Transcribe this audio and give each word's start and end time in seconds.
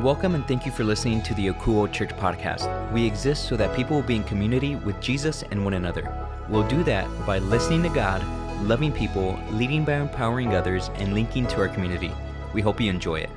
Welcome 0.00 0.36
and 0.36 0.46
thank 0.46 0.64
you 0.64 0.70
for 0.70 0.84
listening 0.84 1.22
to 1.22 1.34
the 1.34 1.48
Akouo 1.48 1.92
Church 1.92 2.10
podcast. 2.10 2.92
We 2.92 3.04
exist 3.04 3.48
so 3.48 3.56
that 3.56 3.74
people 3.74 3.96
will 3.96 4.04
be 4.04 4.14
in 4.14 4.22
community 4.22 4.76
with 4.76 5.00
Jesus 5.00 5.42
and 5.50 5.64
one 5.64 5.74
another. 5.74 6.14
We'll 6.48 6.68
do 6.68 6.84
that 6.84 7.08
by 7.26 7.40
listening 7.40 7.82
to 7.82 7.88
God, 7.88 8.24
loving 8.62 8.92
people, 8.92 9.36
leading 9.50 9.84
by 9.84 9.94
empowering 9.94 10.54
others, 10.54 10.88
and 10.94 11.14
linking 11.14 11.48
to 11.48 11.56
our 11.56 11.68
community. 11.68 12.12
We 12.54 12.62
hope 12.62 12.80
you 12.80 12.88
enjoy 12.88 13.22
it. 13.22 13.30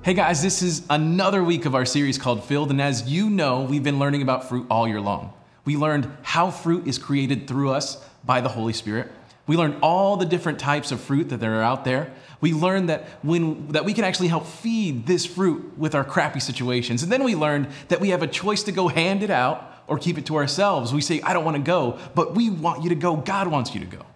Hey 0.00 0.14
guys, 0.14 0.40
this 0.40 0.62
is 0.62 0.86
another 0.88 1.44
week 1.44 1.66
of 1.66 1.74
our 1.74 1.84
series 1.84 2.16
called 2.16 2.44
Filled, 2.44 2.70
and 2.70 2.80
as 2.80 3.10
you 3.10 3.28
know, 3.28 3.60
we've 3.60 3.84
been 3.84 3.98
learning 3.98 4.22
about 4.22 4.48
fruit 4.48 4.66
all 4.70 4.88
year 4.88 5.02
long. 5.02 5.34
We 5.66 5.76
learned 5.76 6.10
how 6.22 6.50
fruit 6.50 6.86
is 6.88 6.96
created 6.96 7.46
through 7.46 7.72
us 7.72 8.02
by 8.24 8.40
the 8.40 8.48
Holy 8.48 8.72
Spirit. 8.72 9.12
We 9.46 9.56
learned 9.56 9.76
all 9.82 10.16
the 10.16 10.26
different 10.26 10.58
types 10.58 10.92
of 10.92 11.00
fruit 11.00 11.28
that 11.30 11.38
there 11.38 11.58
are 11.58 11.62
out 11.62 11.84
there. 11.84 12.12
We 12.40 12.52
learned 12.52 12.88
that 12.88 13.08
when 13.22 13.68
that 13.68 13.84
we 13.84 13.92
can 13.92 14.04
actually 14.04 14.28
help 14.28 14.46
feed 14.46 15.06
this 15.06 15.26
fruit 15.26 15.76
with 15.76 15.94
our 15.94 16.04
crappy 16.04 16.40
situations. 16.40 17.02
And 17.02 17.10
then 17.10 17.24
we 17.24 17.34
learned 17.34 17.68
that 17.88 18.00
we 18.00 18.10
have 18.10 18.22
a 18.22 18.28
choice 18.28 18.62
to 18.64 18.72
go 18.72 18.88
hand 18.88 19.22
it 19.22 19.30
out 19.30 19.68
or 19.86 19.98
keep 19.98 20.16
it 20.16 20.26
to 20.26 20.36
ourselves. 20.36 20.92
We 20.92 21.00
say, 21.00 21.20
I 21.22 21.32
don't 21.32 21.44
want 21.44 21.56
to 21.56 21.62
go, 21.62 21.98
but 22.14 22.34
we 22.34 22.50
want 22.50 22.82
you 22.82 22.88
to 22.90 22.94
go. 22.94 23.16
God 23.16 23.48
wants 23.48 23.74
you 23.74 23.80
to 23.80 23.86
go. 23.86 24.06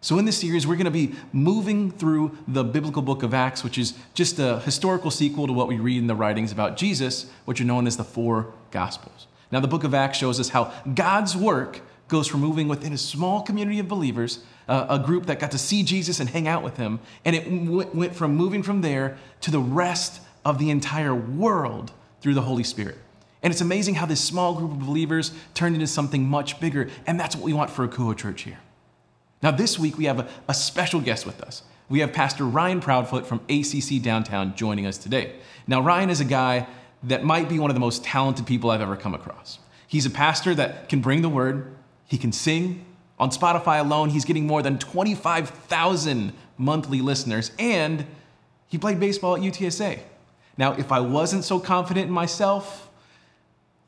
So, 0.00 0.18
in 0.18 0.24
this 0.24 0.38
series, 0.38 0.66
we're 0.66 0.76
going 0.76 0.84
to 0.84 0.90
be 0.90 1.14
moving 1.32 1.90
through 1.90 2.36
the 2.46 2.62
biblical 2.62 3.02
book 3.02 3.24
of 3.24 3.34
Acts, 3.34 3.64
which 3.64 3.76
is 3.76 3.94
just 4.14 4.38
a 4.38 4.60
historical 4.60 5.10
sequel 5.10 5.48
to 5.48 5.52
what 5.52 5.66
we 5.66 5.78
read 5.78 5.98
in 5.98 6.06
the 6.06 6.14
writings 6.14 6.52
about 6.52 6.76
Jesus, 6.76 7.28
which 7.44 7.60
are 7.60 7.64
known 7.64 7.86
as 7.86 7.96
the 7.96 8.04
four 8.04 8.52
Gospels. 8.70 9.26
Now, 9.50 9.60
the 9.60 9.68
book 9.68 9.84
of 9.84 9.94
Acts 9.94 10.18
shows 10.18 10.38
us 10.38 10.50
how 10.50 10.72
God's 10.94 11.36
work 11.36 11.80
goes 12.08 12.28
from 12.28 12.40
moving 12.40 12.68
within 12.68 12.92
a 12.92 12.98
small 12.98 13.42
community 13.42 13.78
of 13.78 13.88
believers, 13.88 14.40
uh, 14.68 14.86
a 14.88 14.98
group 14.98 15.26
that 15.26 15.38
got 15.38 15.50
to 15.50 15.58
see 15.58 15.82
Jesus 15.82 16.20
and 16.20 16.30
hang 16.30 16.46
out 16.46 16.62
with 16.62 16.76
him, 16.76 17.00
and 17.24 17.34
it 17.34 17.44
w- 17.44 17.88
went 17.92 18.14
from 18.14 18.34
moving 18.34 18.62
from 18.62 18.80
there 18.80 19.16
to 19.40 19.50
the 19.50 19.58
rest 19.58 20.20
of 20.44 20.58
the 20.58 20.70
entire 20.70 21.14
world 21.14 21.92
through 22.20 22.34
the 22.34 22.42
Holy 22.42 22.64
Spirit. 22.64 22.98
And 23.42 23.52
it's 23.52 23.60
amazing 23.60 23.96
how 23.96 24.06
this 24.06 24.20
small 24.20 24.54
group 24.54 24.72
of 24.72 24.80
believers 24.80 25.32
turned 25.54 25.74
into 25.74 25.86
something 25.86 26.26
much 26.26 26.58
bigger, 26.60 26.88
and 27.06 27.18
that's 27.18 27.36
what 27.36 27.44
we 27.44 27.52
want 27.52 27.70
for 27.70 27.86
Akouo 27.86 28.16
Church 28.16 28.42
here. 28.42 28.58
Now, 29.42 29.50
this 29.50 29.78
week 29.78 29.98
we 29.98 30.06
have 30.06 30.20
a, 30.20 30.28
a 30.48 30.54
special 30.54 31.00
guest 31.00 31.26
with 31.26 31.42
us. 31.42 31.62
We 31.88 32.00
have 32.00 32.12
Pastor 32.12 32.44
Ryan 32.44 32.80
Proudfoot 32.80 33.26
from 33.26 33.40
ACC 33.48 34.02
Downtown 34.02 34.56
joining 34.56 34.86
us 34.86 34.98
today. 34.98 35.34
Now, 35.66 35.80
Ryan 35.80 36.10
is 36.10 36.20
a 36.20 36.24
guy 36.24 36.66
that 37.04 37.22
might 37.22 37.48
be 37.48 37.58
one 37.58 37.70
of 37.70 37.74
the 37.74 37.80
most 37.80 38.02
talented 38.02 38.46
people 38.46 38.70
I've 38.70 38.80
ever 38.80 38.96
come 38.96 39.14
across. 39.14 39.58
He's 39.86 40.06
a 40.06 40.10
pastor 40.10 40.54
that 40.56 40.88
can 40.88 41.00
bring 41.00 41.22
the 41.22 41.28
word, 41.28 41.75
he 42.06 42.18
can 42.18 42.32
sing. 42.32 42.84
On 43.18 43.30
Spotify 43.30 43.80
alone, 43.80 44.10
he's 44.10 44.24
getting 44.24 44.46
more 44.46 44.62
than 44.62 44.78
25,000 44.78 46.32
monthly 46.58 47.00
listeners, 47.00 47.50
and 47.58 48.06
he 48.68 48.78
played 48.78 49.00
baseball 49.00 49.36
at 49.36 49.42
UTSA. 49.42 49.98
Now, 50.58 50.72
if 50.72 50.92
I 50.92 51.00
wasn't 51.00 51.44
so 51.44 51.58
confident 51.58 52.06
in 52.06 52.12
myself, 52.12 52.88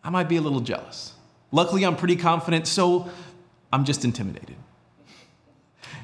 I 0.02 0.10
might 0.10 0.28
be 0.28 0.36
a 0.36 0.40
little 0.40 0.60
jealous. 0.60 1.14
Luckily, 1.50 1.84
I'm 1.84 1.96
pretty 1.96 2.16
confident, 2.16 2.66
so 2.66 3.10
I'm 3.72 3.84
just 3.84 4.04
intimidated. 4.04 4.56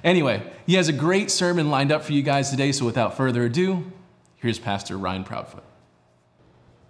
Anyway, 0.03 0.42
he 0.67 0.75
has 0.75 0.89
a 0.89 0.92
great 0.92 1.31
sermon 1.31 1.70
lined 1.70 1.91
up 1.91 2.03
for 2.03 2.12
you 2.12 2.23
guys 2.23 2.51
today, 2.51 2.73
so 2.73 2.85
without 2.85 3.17
further 3.17 3.45
ado, 3.45 3.91
here's 4.37 4.59
Pastor 4.59 4.98
Ryan 4.98 5.25
Proudfoot. 5.25 5.62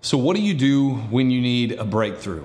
So, 0.01 0.19
what 0.19 0.37
do 0.37 0.43
you 0.43 0.55
do 0.55 0.95
when 1.11 1.31
you 1.31 1.41
need 1.41 1.73
a 1.73 1.85
breakthrough? 1.85 2.45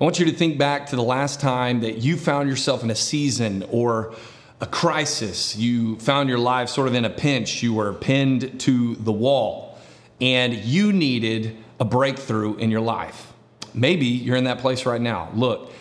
I 0.00 0.02
want 0.02 0.18
you 0.18 0.26
to 0.26 0.32
think 0.32 0.58
back 0.58 0.86
to 0.86 0.96
the 0.96 1.04
last 1.04 1.40
time 1.40 1.82
that 1.82 1.98
you 1.98 2.16
found 2.16 2.48
yourself 2.48 2.82
in 2.82 2.90
a 2.90 2.96
season 2.96 3.64
or 3.70 4.12
a 4.60 4.66
crisis. 4.66 5.54
You 5.54 6.00
found 6.00 6.28
your 6.28 6.38
life 6.38 6.68
sort 6.68 6.88
of 6.88 6.94
in 6.94 7.04
a 7.04 7.10
pinch. 7.10 7.62
You 7.62 7.74
were 7.74 7.92
pinned 7.92 8.58
to 8.62 8.96
the 8.96 9.12
wall 9.12 9.78
and 10.20 10.52
you 10.52 10.92
needed 10.92 11.56
a 11.78 11.84
breakthrough 11.84 12.56
in 12.56 12.72
your 12.72 12.80
life. 12.80 13.32
Maybe 13.72 14.06
you're 14.06 14.34
in 14.34 14.44
that 14.44 14.58
place 14.58 14.84
right 14.84 15.00
now. 15.00 15.30
Look, 15.32 15.72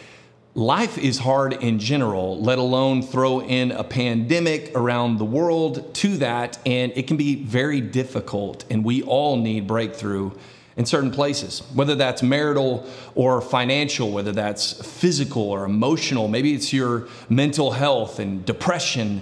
life 0.53 0.99
is 0.99 1.17
hard 1.17 1.53
in 1.53 1.79
general, 1.79 2.39
let 2.39 2.59
alone 2.59 3.01
throw 3.01 3.41
in 3.41 3.71
a 3.71 3.83
pandemic 3.83 4.73
around 4.75 5.17
the 5.17 5.25
world 5.25 5.91
to 5.95 6.17
that, 6.17 6.59
and 6.67 6.91
it 6.95 7.07
can 7.07 7.17
be 7.17 7.43
very 7.43 7.81
difficult, 7.81 8.63
and 8.69 8.85
we 8.85 9.01
all 9.01 9.37
need 9.37 9.65
breakthrough 9.65 10.31
in 10.75 10.85
certain 10.85 11.11
places, 11.11 11.61
whether 11.73 11.95
that's 11.95 12.23
marital 12.23 12.87
or 13.15 13.41
financial, 13.41 14.11
whether 14.11 14.31
that's 14.31 14.73
physical 14.85 15.43
or 15.43 15.65
emotional. 15.65 16.27
Maybe 16.27 16.53
it's 16.53 16.73
your 16.73 17.07
mental 17.29 17.71
health 17.71 18.19
and 18.19 18.43
depression 18.45 19.21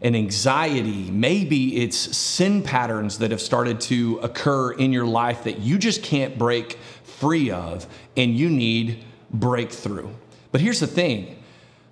and 0.00 0.16
anxiety. 0.16 1.10
Maybe 1.10 1.82
it's 1.82 1.96
sin 1.96 2.62
patterns 2.62 3.18
that 3.18 3.30
have 3.30 3.40
started 3.40 3.80
to 3.82 4.18
occur 4.22 4.72
in 4.72 4.92
your 4.92 5.06
life 5.06 5.44
that 5.44 5.58
you 5.58 5.78
just 5.78 6.02
can't 6.02 6.38
break 6.38 6.78
free 7.04 7.50
of, 7.50 7.86
and 8.16 8.36
you 8.36 8.50
need 8.50 9.04
breakthrough. 9.32 10.08
But 10.50 10.60
here's 10.60 10.80
the 10.80 10.86
thing 10.86 11.41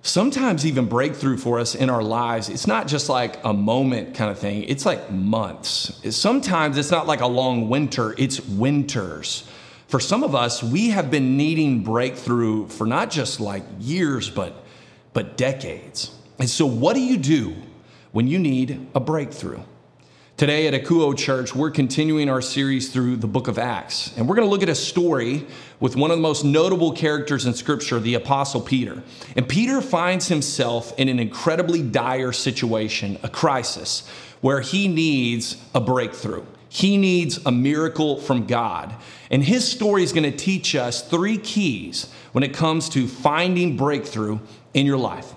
sometimes 0.02 0.64
even 0.64 0.86
breakthrough 0.86 1.36
for 1.36 1.58
us 1.58 1.74
in 1.74 1.90
our 1.90 2.02
lives. 2.02 2.48
It's 2.48 2.66
not 2.66 2.88
just 2.88 3.08
like 3.08 3.42
a 3.44 3.52
moment 3.52 4.14
kind 4.14 4.30
of 4.30 4.38
thing. 4.38 4.64
It's 4.64 4.86
like 4.86 5.10
months. 5.10 6.00
Sometimes 6.16 6.78
it's 6.78 6.90
not 6.90 7.06
like 7.06 7.20
a 7.20 7.26
long 7.26 7.68
winter. 7.68 8.14
It's 8.16 8.40
winters. 8.40 9.48
For 9.88 10.00
some 10.00 10.22
of 10.22 10.34
us 10.34 10.62
we 10.62 10.90
have 10.90 11.10
been 11.10 11.36
needing 11.36 11.82
breakthrough 11.82 12.68
for 12.68 12.86
not 12.86 13.10
just 13.10 13.40
like 13.40 13.64
years 13.78 14.30
but 14.30 14.64
but 15.12 15.36
decades. 15.36 16.14
And 16.38 16.48
so 16.48 16.64
what 16.64 16.94
do 16.94 17.00
you 17.00 17.16
do 17.16 17.56
when 18.12 18.26
you 18.26 18.38
need 18.38 18.88
a 18.94 19.00
breakthrough 19.00 19.60
Today 20.40 20.66
at 20.66 20.72
Akouo 20.72 21.14
Church, 21.14 21.54
we're 21.54 21.70
continuing 21.70 22.30
our 22.30 22.40
series 22.40 22.90
through 22.90 23.16
the 23.16 23.26
book 23.26 23.46
of 23.46 23.58
Acts. 23.58 24.16
And 24.16 24.26
we're 24.26 24.36
going 24.36 24.46
to 24.46 24.50
look 24.50 24.62
at 24.62 24.70
a 24.70 24.74
story 24.74 25.46
with 25.80 25.96
one 25.96 26.10
of 26.10 26.16
the 26.16 26.22
most 26.22 26.46
notable 26.46 26.92
characters 26.92 27.44
in 27.44 27.52
Scripture, 27.52 28.00
the 28.00 28.14
Apostle 28.14 28.62
Peter. 28.62 29.02
And 29.36 29.46
Peter 29.46 29.82
finds 29.82 30.28
himself 30.28 30.98
in 30.98 31.10
an 31.10 31.18
incredibly 31.18 31.82
dire 31.82 32.32
situation, 32.32 33.18
a 33.22 33.28
crisis, 33.28 34.08
where 34.40 34.62
he 34.62 34.88
needs 34.88 35.58
a 35.74 35.80
breakthrough. 35.82 36.46
He 36.70 36.96
needs 36.96 37.38
a 37.44 37.52
miracle 37.52 38.18
from 38.18 38.46
God. 38.46 38.94
And 39.30 39.44
his 39.44 39.70
story 39.70 40.02
is 40.04 40.14
going 40.14 40.22
to 40.22 40.34
teach 40.34 40.74
us 40.74 41.06
three 41.06 41.36
keys 41.36 42.10
when 42.32 42.44
it 42.44 42.54
comes 42.54 42.88
to 42.88 43.06
finding 43.08 43.76
breakthrough 43.76 44.38
in 44.72 44.86
your 44.86 44.96
life. 44.96 45.34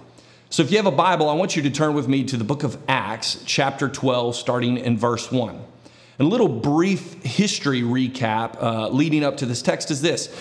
So 0.54 0.62
if 0.62 0.70
you 0.70 0.78
have 0.78 0.86
a 0.86 0.92
Bible, 0.92 1.30
I 1.30 1.34
want 1.34 1.56
you 1.56 1.64
to 1.64 1.72
turn 1.72 1.96
with 1.96 2.08
me 2.08 2.24
to 2.26 2.38
the 2.38 2.44
book 2.44 2.62
of 2.62 2.78
Acts, 2.88 3.42
chapter 3.44 3.90
12, 3.90 4.36
starting 4.36 4.78
in 4.78 5.00
verse 5.00 5.32
1. 5.32 5.50
And 5.56 5.64
a 6.20 6.30
little 6.30 6.48
brief 6.48 7.24
history 7.24 7.82
recap 7.82 8.62
uh, 8.62 8.90
leading 8.90 9.24
up 9.24 9.38
to 9.38 9.48
this 9.48 9.64
text 9.64 9.90
is 9.90 10.04
this. 10.04 10.32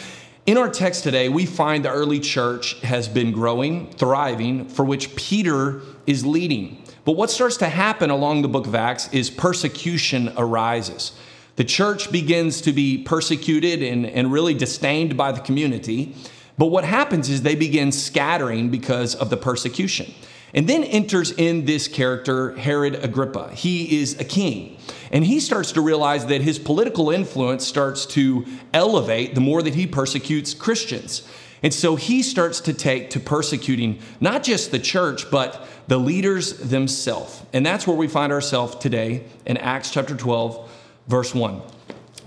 In 0.45 0.59
our 0.59 0.69
text 0.69 1.03
today, 1.05 1.31
we 1.31 1.47
find 1.47 1.87
the 1.87 1.91
early 1.91 2.21
church 2.21 2.79
has 2.83 3.09
been 3.09 3.33
growing, 3.33 3.91
thriving, 3.93 4.69
for 4.69 4.85
which 4.85 5.17
Peter 5.17 5.81
is 6.07 6.27
leading. 6.27 6.85
But 7.07 7.13
what 7.13 7.31
starts 7.31 7.57
to 7.57 7.71
happen 7.71 8.11
along 8.11 8.43
the 8.43 8.49
book 8.49 8.67
of 8.67 8.75
Acts 8.75 9.11
is 9.15 9.31
persecution 9.31 10.31
arises. 10.37 11.13
The 11.57 11.65
church 11.65 12.13
begins 12.13 12.61
to 12.61 12.75
be 12.75 12.99
persecuted 12.99 13.83
and, 13.83 14.05
and 14.05 14.31
really 14.31 14.53
disdained 14.53 15.17
by 15.17 15.33
the 15.33 15.41
community. 15.41 16.15
But 16.63 16.71
what 16.71 16.85
happens 16.85 17.29
is 17.29 17.43
they 17.43 17.57
begin 17.57 17.91
scattering 17.91 18.71
because 18.71 19.17
of 19.17 19.31
the 19.31 19.37
persecution. 19.37 20.15
And 20.55 20.69
then 20.69 20.85
enters 20.85 21.33
in 21.33 21.65
this 21.65 21.89
character, 21.89 22.57
Herod 22.57 23.05
Agrippa. 23.05 23.51
He 23.53 24.01
is 24.01 24.21
a 24.21 24.25
king. 24.25 24.77
And 25.11 25.25
he 25.25 25.41
starts 25.41 25.73
to 25.73 25.81
realize 25.81 26.27
that 26.27 26.41
his 26.41 26.61
political 26.61 27.11
influence 27.11 27.67
starts 27.67 28.07
to 28.15 28.47
elevate 28.73 29.35
the 29.35 29.41
more 29.41 29.61
that 29.61 29.75
he 29.75 29.89
persecutes 29.89 30.55
Christians. 30.55 31.29
And 31.65 31.75
so 31.75 31.97
he 31.97 32.23
starts 32.23 32.61
to 32.61 32.73
take 32.73 33.11
to 33.11 33.19
persecuting 33.19 33.99
not 34.21 34.45
just 34.45 34.71
the 34.71 34.79
church, 34.79 35.33
but 35.33 35.67
the 35.89 35.99
leaders 35.99 36.59
themselves. 36.59 37.43
And 37.53 37.67
that's 37.67 37.89
where 37.89 37.97
we 37.97 38.07
find 38.07 38.33
ourselves 38.33 38.77
today 38.77 39.25
in 39.47 39.57
Acts 39.57 39.91
chapter 39.91 40.15
12, 40.17 40.71
verse 41.09 41.35
1. 41.35 41.61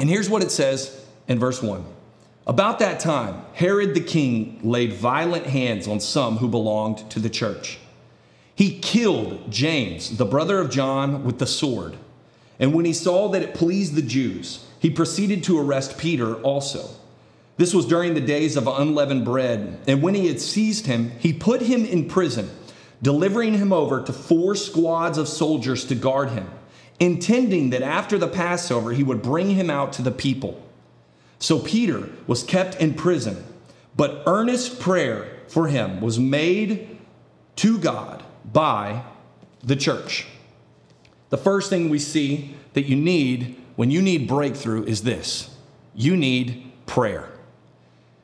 And 0.02 0.10
here's 0.10 0.30
what 0.30 0.44
it 0.44 0.52
says 0.52 1.06
in 1.30 1.40
verse 1.40 1.64
1 1.64 1.86
about 2.48 2.80
that 2.80 3.00
time, 3.00 3.42
Herod 3.54 3.94
the 3.94 4.02
king 4.02 4.60
laid 4.64 4.94
violent 4.94 5.48
hands 5.48 5.88
on 5.88 6.00
some 6.00 6.38
who 6.38 6.48
belonged 6.48 7.10
to 7.12 7.20
the 7.20 7.30
church. 7.30 7.80
He 8.54 8.80
killed 8.80 9.52
James, 9.52 10.18
the 10.18 10.26
brother 10.26 10.60
of 10.60 10.70
John, 10.70 11.26
with 11.26 11.40
the 11.40 11.48
sword. 11.48 11.98
And 12.60 12.74
when 12.74 12.86
he 12.86 12.94
saw 12.94 13.28
that 13.30 13.42
it 13.42 13.54
pleased 13.54 13.96
the 13.96 14.02
Jews, 14.02 14.66
he 14.80 14.90
proceeded 14.90 15.44
to 15.46 15.60
arrest 15.60 15.98
Peter 15.98 16.36
also. 16.36 16.88
This 17.58 17.74
was 17.74 17.86
during 17.86 18.14
the 18.14 18.22
days 18.22 18.56
of 18.56 18.68
unleavened 18.68 19.26
bread. 19.26 19.80
And 19.88 20.02
when 20.02 20.14
he 20.14 20.28
had 20.28 20.40
seized 20.40 20.86
him, 20.86 21.12
he 21.20 21.34
put 21.34 21.62
him 21.62 21.86
in 21.86 22.08
prison, 22.08 22.50
delivering 23.02 23.56
him 23.56 23.74
over 23.74 24.02
to 24.04 24.14
four 24.14 24.56
squads 24.56 25.18
of 25.18 25.28
soldiers 25.28 25.86
to 25.86 25.96
guard 25.96 26.30
him, 26.30 26.50
intending 27.00 27.72
that 27.72 27.82
after 27.82 28.18
the 28.18 28.28
Passover 28.28 28.92
he 28.92 29.04
would 29.04 29.22
bring 29.22 29.52
him 29.52 29.70
out 29.70 29.94
to 29.94 30.02
the 30.02 30.12
people. 30.12 30.62
So 31.40 31.60
Peter 31.60 32.10
was 32.28 32.44
kept 32.44 32.76
in 32.82 32.94
prison, 32.94 33.44
but 33.96 34.24
earnest 34.26 34.80
prayer 34.80 35.28
for 35.48 35.68
him 35.68 36.02
was 36.02 36.20
made 36.20 36.98
to 37.58 37.78
God 37.78 38.24
by 38.52 39.04
the 39.64 39.76
church. 39.76 40.28
The 41.30 41.38
first 41.38 41.70
thing 41.70 41.90
we 41.90 42.00
see 42.00 42.56
that 42.74 42.86
you 42.86 42.96
need 42.96 43.62
when 43.76 43.92
you 43.92 44.02
need 44.02 44.28
breakthrough 44.28 44.84
is 44.84 45.04
this 45.04 45.50
you 45.94 46.16
need 46.18 46.72
prayer. 46.86 47.32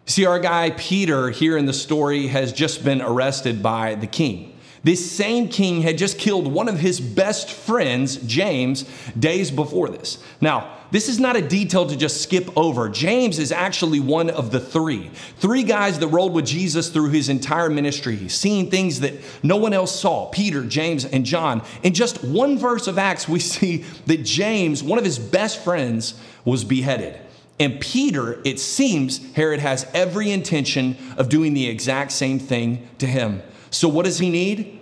See, 0.05 0.25
our 0.25 0.39
guy 0.39 0.71
Peter 0.71 1.29
here 1.29 1.57
in 1.57 1.65
the 1.65 1.73
story 1.73 2.27
has 2.27 2.51
just 2.51 2.83
been 2.83 3.01
arrested 3.01 3.63
by 3.63 3.95
the 3.95 4.07
king. 4.07 4.50
This 4.83 5.11
same 5.11 5.47
king 5.47 5.83
had 5.83 5.97
just 5.99 6.17
killed 6.17 6.51
one 6.51 6.67
of 6.67 6.79
his 6.79 6.99
best 6.99 7.51
friends, 7.51 8.15
James, 8.17 8.83
days 9.17 9.51
before 9.51 9.89
this. 9.89 10.23
Now, 10.41 10.75
this 10.89 11.07
is 11.07 11.19
not 11.19 11.35
a 11.35 11.41
detail 11.41 11.85
to 11.85 11.95
just 11.95 12.21
skip 12.21 12.49
over. 12.57 12.89
James 12.89 13.37
is 13.37 13.51
actually 13.51 13.99
one 13.99 14.29
of 14.31 14.51
the 14.51 14.59
three. 14.59 15.11
Three 15.37 15.63
guys 15.63 15.99
that 15.99 16.07
rolled 16.07 16.33
with 16.33 16.47
Jesus 16.47 16.89
through 16.89 17.11
his 17.11 17.29
entire 17.29 17.69
ministry, 17.69 18.27
seeing 18.27 18.71
things 18.71 18.99
that 19.01 19.13
no 19.43 19.55
one 19.55 19.71
else 19.71 19.97
saw 19.97 20.25
Peter, 20.29 20.65
James, 20.65 21.05
and 21.05 21.25
John. 21.25 21.61
In 21.83 21.93
just 21.93 22.23
one 22.23 22.57
verse 22.57 22.87
of 22.87 22.97
Acts, 22.97 23.29
we 23.29 23.39
see 23.39 23.85
that 24.07 24.23
James, 24.23 24.83
one 24.83 24.97
of 24.97 25.05
his 25.05 25.19
best 25.19 25.63
friends, 25.63 26.19
was 26.43 26.63
beheaded. 26.63 27.19
And 27.59 27.79
Peter, 27.79 28.41
it 28.43 28.59
seems, 28.59 29.33
Herod 29.33 29.59
has 29.59 29.85
every 29.93 30.31
intention 30.31 30.97
of 31.15 31.29
doing 31.29 31.53
the 31.53 31.67
exact 31.67 32.11
same 32.11 32.39
thing 32.39 32.87
to 32.97 33.05
him. 33.05 33.43
So, 33.71 33.87
what 33.87 34.05
does 34.05 34.19
he 34.19 34.29
need? 34.29 34.79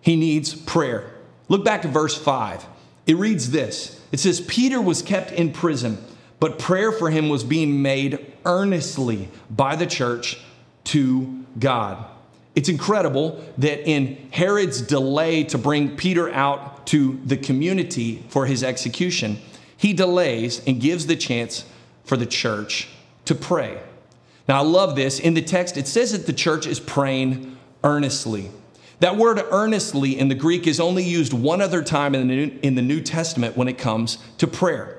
He 0.00 0.16
needs 0.16 0.54
prayer. 0.54 1.10
Look 1.48 1.64
back 1.64 1.82
to 1.82 1.88
verse 1.88 2.16
5. 2.16 2.66
It 3.06 3.16
reads 3.16 3.50
this 3.50 4.00
It 4.12 4.20
says, 4.20 4.40
Peter 4.40 4.80
was 4.80 5.00
kept 5.00 5.32
in 5.32 5.52
prison, 5.52 6.04
but 6.40 6.58
prayer 6.58 6.92
for 6.92 7.10
him 7.10 7.28
was 7.28 7.44
being 7.44 7.80
made 7.80 8.34
earnestly 8.44 9.28
by 9.48 9.76
the 9.76 9.86
church 9.86 10.38
to 10.84 11.44
God. 11.58 12.04
It's 12.54 12.68
incredible 12.68 13.42
that 13.58 13.88
in 13.88 14.28
Herod's 14.30 14.82
delay 14.82 15.44
to 15.44 15.56
bring 15.56 15.96
Peter 15.96 16.30
out 16.32 16.86
to 16.88 17.18
the 17.24 17.36
community 17.36 18.24
for 18.28 18.46
his 18.46 18.62
execution, 18.62 19.38
he 19.76 19.92
delays 19.92 20.62
and 20.66 20.80
gives 20.80 21.06
the 21.06 21.16
chance 21.16 21.64
for 22.04 22.16
the 22.16 22.26
church 22.26 22.88
to 23.24 23.34
pray. 23.34 23.80
Now, 24.48 24.58
I 24.58 24.64
love 24.64 24.96
this. 24.96 25.18
In 25.18 25.34
the 25.34 25.42
text, 25.42 25.76
it 25.76 25.86
says 25.86 26.12
that 26.12 26.26
the 26.26 26.32
church 26.32 26.66
is 26.66 26.80
praying 26.80 27.56
earnestly. 27.84 28.50
That 29.00 29.16
word 29.16 29.42
earnestly 29.50 30.18
in 30.18 30.28
the 30.28 30.34
Greek 30.34 30.66
is 30.66 30.78
only 30.78 31.02
used 31.02 31.32
one 31.32 31.60
other 31.60 31.82
time 31.82 32.14
in 32.14 32.28
the 32.28 32.34
New, 32.34 32.58
in 32.62 32.74
the 32.76 32.82
New 32.82 33.00
Testament 33.00 33.56
when 33.56 33.66
it 33.66 33.78
comes 33.78 34.18
to 34.38 34.46
prayer. 34.46 34.98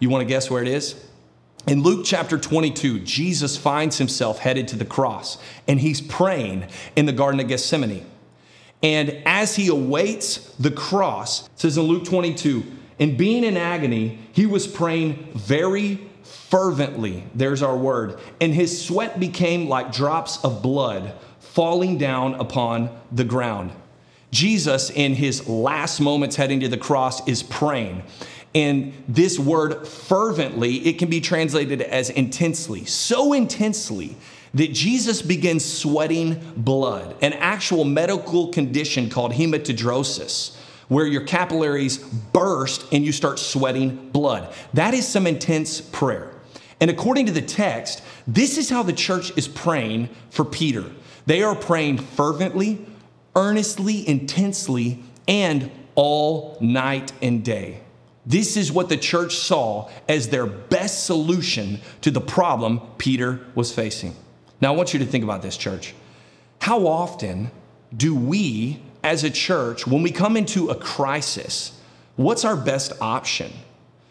You 0.00 0.10
want 0.10 0.22
to 0.22 0.26
guess 0.26 0.50
where 0.50 0.60
it 0.60 0.68
is? 0.68 0.96
In 1.66 1.82
Luke 1.82 2.04
chapter 2.04 2.36
22, 2.36 3.00
Jesus 3.00 3.56
finds 3.56 3.96
himself 3.96 4.40
headed 4.40 4.68
to 4.68 4.76
the 4.76 4.84
cross 4.84 5.38
and 5.66 5.80
he's 5.80 6.00
praying 6.00 6.66
in 6.94 7.06
the 7.06 7.12
Garden 7.12 7.40
of 7.40 7.48
Gethsemane. 7.48 8.04
And 8.82 9.22
as 9.24 9.56
he 9.56 9.68
awaits 9.68 10.52
the 10.56 10.70
cross, 10.70 11.48
says 11.54 11.78
in 11.78 11.84
Luke 11.84 12.04
22, 12.04 12.64
in 12.98 13.16
being 13.16 13.44
in 13.44 13.56
agony, 13.56 14.18
he 14.32 14.44
was 14.44 14.66
praying 14.66 15.30
very 15.34 16.00
fervently. 16.22 17.24
There's 17.34 17.62
our 17.62 17.76
word. 17.76 18.18
And 18.40 18.52
his 18.52 18.84
sweat 18.84 19.18
became 19.18 19.68
like 19.68 19.90
drops 19.90 20.44
of 20.44 20.62
blood 20.62 21.14
falling 21.54 21.96
down 21.96 22.34
upon 22.34 22.90
the 23.12 23.22
ground. 23.22 23.70
Jesus, 24.32 24.90
in 24.90 25.14
his 25.14 25.46
last 25.46 26.00
moments 26.00 26.34
heading 26.34 26.58
to 26.58 26.68
the 26.68 26.76
cross, 26.76 27.26
is 27.28 27.44
praying. 27.44 28.02
And 28.56 28.92
this 29.06 29.38
word 29.38 29.86
fervently, 29.86 30.84
it 30.84 30.98
can 30.98 31.08
be 31.08 31.20
translated 31.20 31.80
as 31.80 32.10
intensely, 32.10 32.84
so 32.86 33.32
intensely 33.32 34.16
that 34.52 34.72
Jesus 34.72 35.22
begins 35.22 35.64
sweating 35.64 36.42
blood, 36.56 37.14
an 37.22 37.34
actual 37.34 37.84
medical 37.84 38.48
condition 38.48 39.08
called 39.08 39.32
hematidrosis, 39.32 40.56
where 40.88 41.06
your 41.06 41.22
capillaries 41.22 41.98
burst 41.98 42.84
and 42.92 43.04
you 43.04 43.12
start 43.12 43.38
sweating 43.38 44.10
blood. 44.10 44.52
That 44.72 44.92
is 44.92 45.06
some 45.06 45.28
intense 45.28 45.80
prayer. 45.80 46.32
And 46.80 46.90
according 46.90 47.26
to 47.26 47.32
the 47.32 47.42
text, 47.42 48.02
this 48.26 48.58
is 48.58 48.70
how 48.70 48.82
the 48.82 48.92
church 48.92 49.30
is 49.36 49.46
praying 49.46 50.08
for 50.30 50.44
Peter. 50.44 50.90
They 51.26 51.42
are 51.42 51.54
praying 51.54 51.98
fervently, 51.98 52.84
earnestly, 53.34 54.06
intensely, 54.06 55.02
and 55.26 55.70
all 55.94 56.58
night 56.60 57.12
and 57.22 57.44
day. 57.44 57.80
This 58.26 58.56
is 58.56 58.72
what 58.72 58.88
the 58.88 58.96
church 58.96 59.36
saw 59.36 59.90
as 60.08 60.28
their 60.28 60.46
best 60.46 61.04
solution 61.04 61.80
to 62.00 62.10
the 62.10 62.20
problem 62.20 62.80
Peter 62.98 63.40
was 63.54 63.72
facing. 63.72 64.14
Now, 64.60 64.72
I 64.72 64.76
want 64.76 64.94
you 64.94 65.00
to 65.00 65.06
think 65.06 65.24
about 65.24 65.42
this, 65.42 65.56
church. 65.56 65.94
How 66.60 66.86
often 66.86 67.50
do 67.94 68.14
we, 68.14 68.80
as 69.02 69.24
a 69.24 69.30
church, 69.30 69.86
when 69.86 70.02
we 70.02 70.10
come 70.10 70.36
into 70.36 70.70
a 70.70 70.74
crisis, 70.74 71.78
what's 72.16 72.44
our 72.44 72.56
best 72.56 72.92
option? 73.00 73.52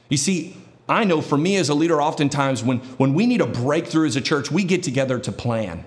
You 0.09 0.17
see, 0.17 0.57
I 0.87 1.05
know 1.05 1.21
for 1.21 1.37
me 1.37 1.55
as 1.55 1.69
a 1.69 1.73
leader, 1.73 2.01
oftentimes 2.01 2.63
when, 2.63 2.79
when 2.97 3.13
we 3.15 3.25
need 3.25 3.41
a 3.41 3.47
breakthrough 3.47 4.05
as 4.05 4.15
a 4.15 4.21
church, 4.21 4.51
we 4.51 4.63
get 4.63 4.83
together 4.83 5.17
to 5.19 5.31
plan. 5.31 5.85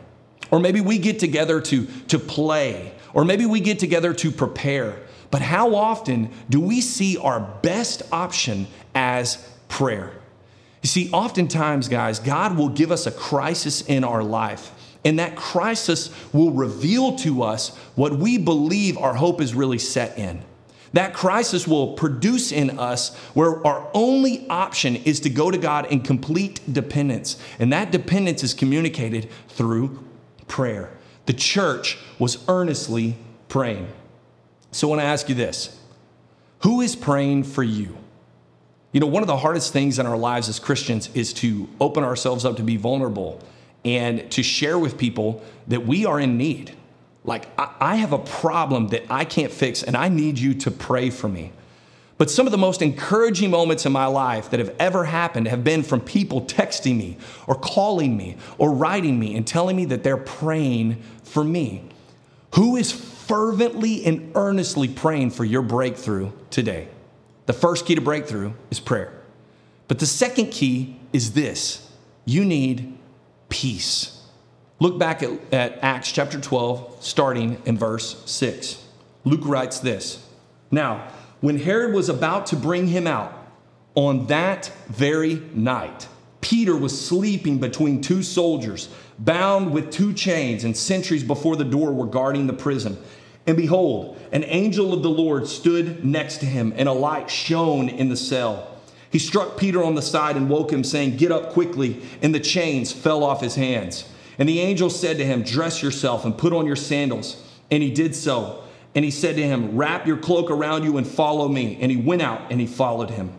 Or 0.50 0.60
maybe 0.60 0.80
we 0.80 0.98
get 0.98 1.18
together 1.18 1.60
to, 1.60 1.86
to 2.08 2.18
play, 2.18 2.92
or 3.12 3.24
maybe 3.24 3.46
we 3.46 3.60
get 3.60 3.78
together 3.78 4.12
to 4.14 4.30
prepare. 4.30 4.96
But 5.30 5.42
how 5.42 5.74
often 5.74 6.30
do 6.48 6.60
we 6.60 6.80
see 6.80 7.16
our 7.18 7.40
best 7.40 8.02
option 8.12 8.66
as 8.94 9.36
prayer? 9.68 10.12
You 10.82 10.88
see, 10.88 11.10
oftentimes, 11.10 11.88
guys, 11.88 12.20
God 12.20 12.56
will 12.56 12.68
give 12.68 12.92
us 12.92 13.06
a 13.06 13.10
crisis 13.10 13.82
in 13.82 14.04
our 14.04 14.22
life, 14.22 14.70
and 15.04 15.18
that 15.18 15.34
crisis 15.34 16.10
will 16.32 16.52
reveal 16.52 17.16
to 17.16 17.42
us 17.42 17.76
what 17.96 18.16
we 18.16 18.38
believe 18.38 18.96
our 18.96 19.14
hope 19.14 19.40
is 19.40 19.54
really 19.54 19.78
set 19.78 20.16
in. 20.18 20.42
That 20.92 21.12
crisis 21.12 21.66
will 21.66 21.94
produce 21.94 22.52
in 22.52 22.78
us 22.78 23.14
where 23.34 23.66
our 23.66 23.90
only 23.92 24.48
option 24.48 24.96
is 24.96 25.20
to 25.20 25.30
go 25.30 25.50
to 25.50 25.58
God 25.58 25.92
in 25.92 26.00
complete 26.00 26.60
dependence. 26.72 27.38
And 27.58 27.72
that 27.72 27.90
dependence 27.90 28.42
is 28.42 28.54
communicated 28.54 29.28
through 29.48 30.05
prayer. 30.48 30.90
The 31.26 31.32
church 31.32 31.98
was 32.18 32.38
earnestly 32.48 33.16
praying. 33.48 33.88
So 34.70 34.88
when 34.88 35.00
I 35.00 35.04
want 35.04 35.08
to 35.08 35.12
ask 35.12 35.28
you 35.28 35.34
this 35.34 35.78
Who 36.60 36.80
is 36.80 36.96
praying 36.96 37.44
for 37.44 37.62
you? 37.62 37.96
You 38.92 39.00
know, 39.00 39.06
one 39.06 39.22
of 39.22 39.26
the 39.26 39.36
hardest 39.36 39.72
things 39.72 39.98
in 39.98 40.06
our 40.06 40.16
lives 40.16 40.48
as 40.48 40.58
Christians 40.58 41.10
is 41.14 41.32
to 41.34 41.68
open 41.80 42.02
ourselves 42.02 42.44
up 42.44 42.56
to 42.56 42.62
be 42.62 42.76
vulnerable 42.76 43.40
and 43.84 44.30
to 44.32 44.42
share 44.42 44.78
with 44.78 44.96
people 44.96 45.44
that 45.68 45.86
we 45.86 46.06
are 46.06 46.18
in 46.18 46.38
need. 46.38 46.72
Like, 47.24 47.48
I 47.58 47.96
have 47.96 48.12
a 48.12 48.18
problem 48.18 48.88
that 48.88 49.04
I 49.10 49.24
can't 49.24 49.52
fix, 49.52 49.82
and 49.82 49.96
I 49.96 50.08
need 50.08 50.38
you 50.38 50.54
to 50.54 50.70
pray 50.70 51.10
for 51.10 51.28
me. 51.28 51.52
But 52.18 52.30
some 52.30 52.46
of 52.46 52.52
the 52.52 52.58
most 52.58 52.80
encouraging 52.80 53.50
moments 53.50 53.84
in 53.84 53.92
my 53.92 54.06
life 54.06 54.50
that 54.50 54.60
have 54.60 54.74
ever 54.78 55.04
happened 55.04 55.48
have 55.48 55.62
been 55.62 55.82
from 55.82 56.00
people 56.00 56.42
texting 56.42 56.96
me 56.96 57.18
or 57.46 57.54
calling 57.54 58.16
me 58.16 58.36
or 58.56 58.72
writing 58.72 59.18
me 59.18 59.36
and 59.36 59.46
telling 59.46 59.76
me 59.76 59.84
that 59.86 60.02
they're 60.02 60.16
praying 60.16 61.02
for 61.24 61.44
me. 61.44 61.82
Who 62.54 62.76
is 62.76 62.90
fervently 62.90 64.04
and 64.06 64.32
earnestly 64.34 64.88
praying 64.88 65.30
for 65.30 65.44
your 65.44 65.60
breakthrough 65.60 66.32
today? 66.50 66.88
The 67.44 67.52
first 67.52 67.84
key 67.84 67.94
to 67.94 68.00
breakthrough 68.00 68.54
is 68.70 68.80
prayer. 68.80 69.12
But 69.88 69.98
the 69.98 70.06
second 70.06 70.50
key 70.50 70.98
is 71.12 71.32
this 71.32 71.90
you 72.24 72.44
need 72.44 72.96
peace. 73.50 74.22
Look 74.80 74.98
back 74.98 75.22
at, 75.22 75.30
at 75.52 75.78
Acts 75.82 76.12
chapter 76.12 76.40
12, 76.40 76.96
starting 77.00 77.62
in 77.64 77.78
verse 77.78 78.22
6. 78.26 78.84
Luke 79.24 79.40
writes 79.44 79.80
this 79.80 80.26
Now, 80.70 81.08
when 81.40 81.58
Herod 81.58 81.94
was 81.94 82.08
about 82.08 82.46
to 82.46 82.56
bring 82.56 82.88
him 82.88 83.06
out, 83.06 83.32
on 83.94 84.26
that 84.26 84.70
very 84.88 85.42
night, 85.54 86.06
Peter 86.40 86.76
was 86.76 86.98
sleeping 86.98 87.58
between 87.58 88.00
two 88.00 88.22
soldiers, 88.22 88.88
bound 89.18 89.72
with 89.72 89.90
two 89.90 90.12
chains, 90.12 90.64
and 90.64 90.76
sentries 90.76 91.24
before 91.24 91.56
the 91.56 91.64
door 91.64 91.92
were 91.92 92.06
guarding 92.06 92.46
the 92.46 92.52
prison. 92.52 92.98
And 93.46 93.56
behold, 93.56 94.18
an 94.32 94.44
angel 94.44 94.92
of 94.92 95.02
the 95.02 95.10
Lord 95.10 95.46
stood 95.46 96.04
next 96.04 96.38
to 96.38 96.46
him, 96.46 96.72
and 96.76 96.88
a 96.88 96.92
light 96.92 97.30
shone 97.30 97.88
in 97.88 98.08
the 98.08 98.16
cell. 98.16 98.76
He 99.10 99.18
struck 99.18 99.56
Peter 99.56 99.82
on 99.82 99.94
the 99.94 100.02
side 100.02 100.36
and 100.36 100.50
woke 100.50 100.70
him, 100.72 100.84
saying, 100.84 101.16
Get 101.16 101.32
up 101.32 101.52
quickly. 101.52 102.02
And 102.22 102.34
the 102.34 102.40
chains 102.40 102.92
fell 102.92 103.24
off 103.24 103.40
his 103.40 103.54
hands. 103.54 104.08
And 104.38 104.48
the 104.48 104.60
angel 104.60 104.90
said 104.90 105.16
to 105.18 105.24
him, 105.24 105.42
Dress 105.42 105.82
yourself 105.82 106.24
and 106.24 106.36
put 106.36 106.52
on 106.52 106.66
your 106.66 106.76
sandals. 106.76 107.42
And 107.70 107.82
he 107.82 107.90
did 107.90 108.14
so. 108.14 108.62
And 108.96 109.04
he 109.04 109.10
said 109.10 109.36
to 109.36 109.42
him, 109.42 109.76
Wrap 109.76 110.06
your 110.06 110.16
cloak 110.16 110.50
around 110.50 110.82
you 110.82 110.96
and 110.96 111.06
follow 111.06 111.46
me. 111.46 111.78
And 111.80 111.92
he 111.92 111.98
went 111.98 112.22
out 112.22 112.50
and 112.50 112.58
he 112.58 112.66
followed 112.66 113.10
him. 113.10 113.30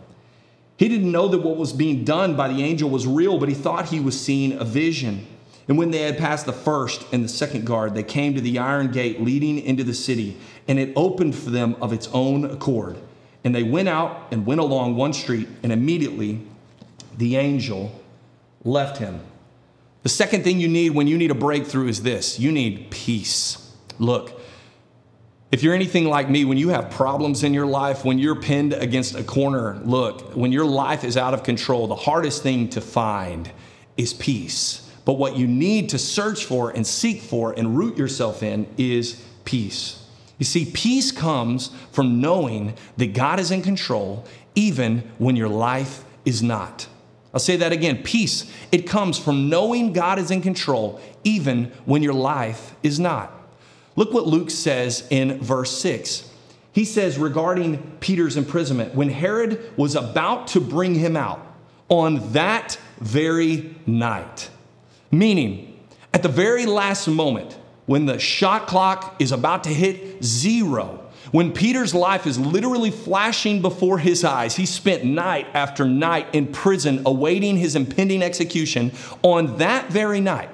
He 0.78 0.88
didn't 0.88 1.12
know 1.12 1.28
that 1.30 1.42
what 1.42 1.58
was 1.58 1.74
being 1.74 2.06
done 2.06 2.36
by 2.36 2.48
the 2.48 2.62
angel 2.62 2.90
was 2.92 3.08
real, 3.08 3.40
but 3.40 3.50
he 3.50 3.56
thought 3.56 3.90
he 3.90 4.00
was 4.00 4.20
seeing 4.20 4.54
a 4.54 4.64
vision. 4.64 5.26
And 5.68 5.78
when 5.78 5.90
they 5.90 6.02
had 6.02 6.20
passed 6.20 6.46
the 6.46 6.54
first 6.54 7.06
and 7.12 7.24
the 7.24 7.30
second 7.30 7.66
guard, 7.66 7.96
they 7.96 8.04
came 8.04 8.36
to 8.36 8.42
the 8.42 8.60
iron 8.60 8.92
gate 8.92 9.20
leading 9.20 9.60
into 9.60 9.84
the 9.84 9.96
city, 9.96 10.38
and 10.68 10.78
it 10.78 10.94
opened 10.96 11.36
for 11.36 11.50
them 11.50 11.76
of 11.82 11.92
its 11.92 12.08
own 12.14 12.46
accord. 12.46 12.96
And 13.44 13.56
they 13.56 13.64
went 13.64 13.90
out 13.90 14.28
and 14.32 14.46
went 14.46 14.62
along 14.62 14.96
one 14.96 15.14
street, 15.14 15.48
and 15.64 15.72
immediately 15.72 16.42
the 17.18 17.36
angel 17.36 18.00
left 18.64 19.00
him. 19.00 19.22
The 20.04 20.10
second 20.10 20.44
thing 20.44 20.60
you 20.60 20.68
need 20.68 20.92
when 20.92 21.08
you 21.08 21.18
need 21.18 21.32
a 21.32 21.36
breakthrough 21.36 21.88
is 21.88 22.04
this 22.04 22.40
you 22.40 22.52
need 22.52 22.92
peace. 22.92 23.74
Look, 24.00 24.37
If 25.50 25.64
you're 25.64 25.74
anything 25.74 26.06
like 26.06 26.30
me, 26.30 26.44
when 26.44 26.58
you 26.58 26.70
have 26.70 26.90
problems 26.90 27.44
in 27.44 27.54
your 27.54 27.66
life, 27.66 28.04
when 28.04 28.20
you're 28.20 28.36
pinned 28.36 28.74
against 28.74 29.16
a 29.16 29.24
corner, 29.24 29.80
look, 29.86 30.36
when 30.36 30.52
your 30.52 30.66
life 30.66 31.06
is 31.06 31.16
out 31.16 31.34
of 31.34 31.44
control, 31.44 31.88
the 31.88 31.96
hardest 31.96 32.44
thing 32.44 32.68
to 32.70 32.82
find 32.82 33.50
is 33.96 34.14
peace. 34.14 34.92
But 35.06 35.14
what 35.14 35.38
you 35.38 35.48
need 35.48 35.88
to 35.90 35.98
search 35.98 36.44
for 36.44 36.72
and 36.72 36.86
seek 36.86 37.22
for 37.22 37.54
and 37.54 37.78
root 37.78 37.98
yourself 37.98 38.44
in 38.44 38.68
is 38.78 39.24
peace. 39.46 40.04
You 40.38 40.44
see, 40.44 40.66
peace 40.66 41.14
comes 41.14 41.72
from 41.94 42.20
knowing 42.20 42.74
that 42.98 43.14
God 43.14 43.40
is 43.40 43.50
in 43.50 43.62
control 43.62 44.26
even 44.54 45.00
when 45.18 45.38
your 45.38 45.48
life 45.48 46.04
is 46.26 46.44
not. 46.44 46.88
I'll 47.34 47.40
say 47.40 47.56
that 47.56 47.72
again. 47.72 48.04
Peace, 48.04 48.52
it 48.72 48.88
comes 48.88 49.18
from 49.18 49.48
knowing 49.48 49.94
God 49.94 50.20
is 50.20 50.30
in 50.30 50.42
control 50.42 51.00
even 51.24 51.72
when 51.86 52.04
your 52.04 52.14
life 52.14 52.76
is 52.84 53.00
not. 53.00 53.32
Look 53.98 54.14
what 54.14 54.28
Luke 54.28 54.52
says 54.52 55.06
in 55.10 55.40
verse 55.42 55.72
6. 55.82 56.30
He 56.72 56.86
says 56.86 57.18
regarding 57.18 57.98
Peter's 58.00 58.38
imprisonment, 58.38 58.94
when 58.94 59.10
Herod 59.10 59.74
was 59.76 59.96
about 59.96 60.48
to 60.50 60.62
bring 60.62 60.94
him 60.94 61.18
out 61.18 61.44
on 61.90 62.32
that 62.34 62.78
very 63.00 63.76
night, 63.88 64.50
meaning 65.12 65.80
at 66.14 66.22
the 66.22 66.30
very 66.30 66.68
last 66.68 67.08
moment, 67.08 67.58
when 67.88 68.06
the 68.06 68.20
shot 68.20 68.68
clock 68.68 69.16
is 69.20 69.32
about 69.32 69.64
to 69.64 69.70
hit 69.70 70.24
zero, 70.24 71.04
when 71.32 71.52
Peter's 71.52 71.96
life 71.96 72.28
is 72.28 72.38
literally 72.38 72.92
flashing 72.92 73.64
before 73.64 73.98
his 73.98 74.24
eyes, 74.24 74.56
he 74.56 74.68
spent 74.68 75.04
night 75.04 75.48
after 75.56 75.86
night 75.86 76.28
in 76.34 76.52
prison 76.52 77.02
awaiting 77.06 77.58
his 77.58 77.76
impending 77.76 78.22
execution. 78.22 78.92
On 79.24 79.58
that 79.58 79.90
very 79.90 80.22
night, 80.22 80.50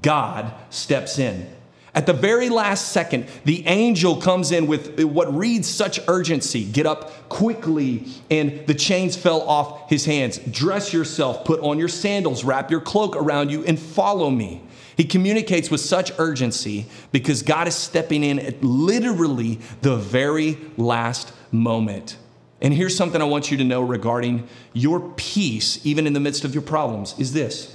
God 0.00 0.54
steps 0.70 1.18
in 1.18 1.50
at 1.96 2.04
the 2.04 2.12
very 2.12 2.50
last 2.50 2.92
second, 2.92 3.26
the 3.46 3.66
angel 3.66 4.20
comes 4.20 4.52
in 4.52 4.66
with 4.66 5.00
what 5.00 5.34
reads 5.34 5.66
such 5.66 5.98
urgency 6.06 6.62
Get 6.62 6.84
up 6.84 7.28
quickly, 7.30 8.04
and 8.30 8.66
the 8.66 8.74
chains 8.74 9.16
fell 9.16 9.40
off 9.40 9.88
his 9.88 10.04
hands. 10.04 10.36
Dress 10.50 10.92
yourself, 10.92 11.46
put 11.46 11.58
on 11.60 11.78
your 11.78 11.88
sandals, 11.88 12.44
wrap 12.44 12.70
your 12.70 12.82
cloak 12.82 13.16
around 13.16 13.50
you, 13.50 13.64
and 13.64 13.78
follow 13.78 14.28
me. 14.28 14.62
He 14.98 15.04
communicates 15.04 15.70
with 15.70 15.80
such 15.80 16.12
urgency 16.18 16.84
because 17.12 17.42
God 17.42 17.66
is 17.66 17.74
stepping 17.74 18.22
in 18.22 18.38
at 18.40 18.62
literally 18.62 19.58
the 19.80 19.96
very 19.96 20.58
last 20.76 21.32
moment. 21.50 22.18
And 22.60 22.74
here's 22.74 22.96
something 22.96 23.22
I 23.22 23.24
want 23.24 23.50
you 23.50 23.56
to 23.56 23.64
know 23.64 23.80
regarding 23.80 24.46
your 24.74 25.00
peace, 25.16 25.84
even 25.84 26.06
in 26.06 26.12
the 26.12 26.20
midst 26.20 26.44
of 26.44 26.54
your 26.54 26.62
problems, 26.62 27.18
is 27.18 27.32
this 27.32 27.74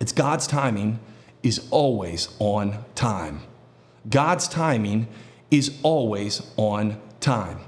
it's 0.00 0.12
God's 0.12 0.48
timing 0.48 0.98
is 1.46 1.68
always 1.70 2.34
on 2.40 2.84
time. 2.96 3.40
God's 4.10 4.48
timing 4.48 5.06
is 5.48 5.78
always 5.84 6.42
on 6.56 7.00
time. 7.20 7.60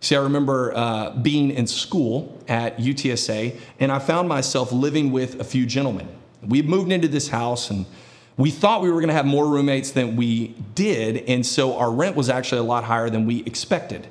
See, 0.00 0.16
I 0.16 0.20
remember 0.20 0.72
uh, 0.74 1.10
being 1.10 1.50
in 1.50 1.68
school 1.68 2.42
at 2.48 2.78
UTSA, 2.78 3.56
and 3.78 3.92
I 3.92 4.00
found 4.00 4.28
myself 4.28 4.72
living 4.72 5.12
with 5.12 5.40
a 5.40 5.44
few 5.44 5.64
gentlemen. 5.64 6.08
We 6.42 6.62
moved 6.62 6.90
into 6.90 7.06
this 7.06 7.28
house, 7.28 7.70
and 7.70 7.86
we 8.36 8.50
thought 8.50 8.82
we 8.82 8.90
were 8.90 9.00
going 9.00 9.08
to 9.08 9.14
have 9.14 9.26
more 9.26 9.46
roommates 9.46 9.92
than 9.92 10.16
we 10.16 10.56
did, 10.74 11.18
and 11.28 11.46
so 11.46 11.76
our 11.76 11.92
rent 11.92 12.16
was 12.16 12.28
actually 12.28 12.60
a 12.60 12.64
lot 12.64 12.84
higher 12.84 13.10
than 13.10 13.26
we 13.26 13.44
expected. 13.44 14.08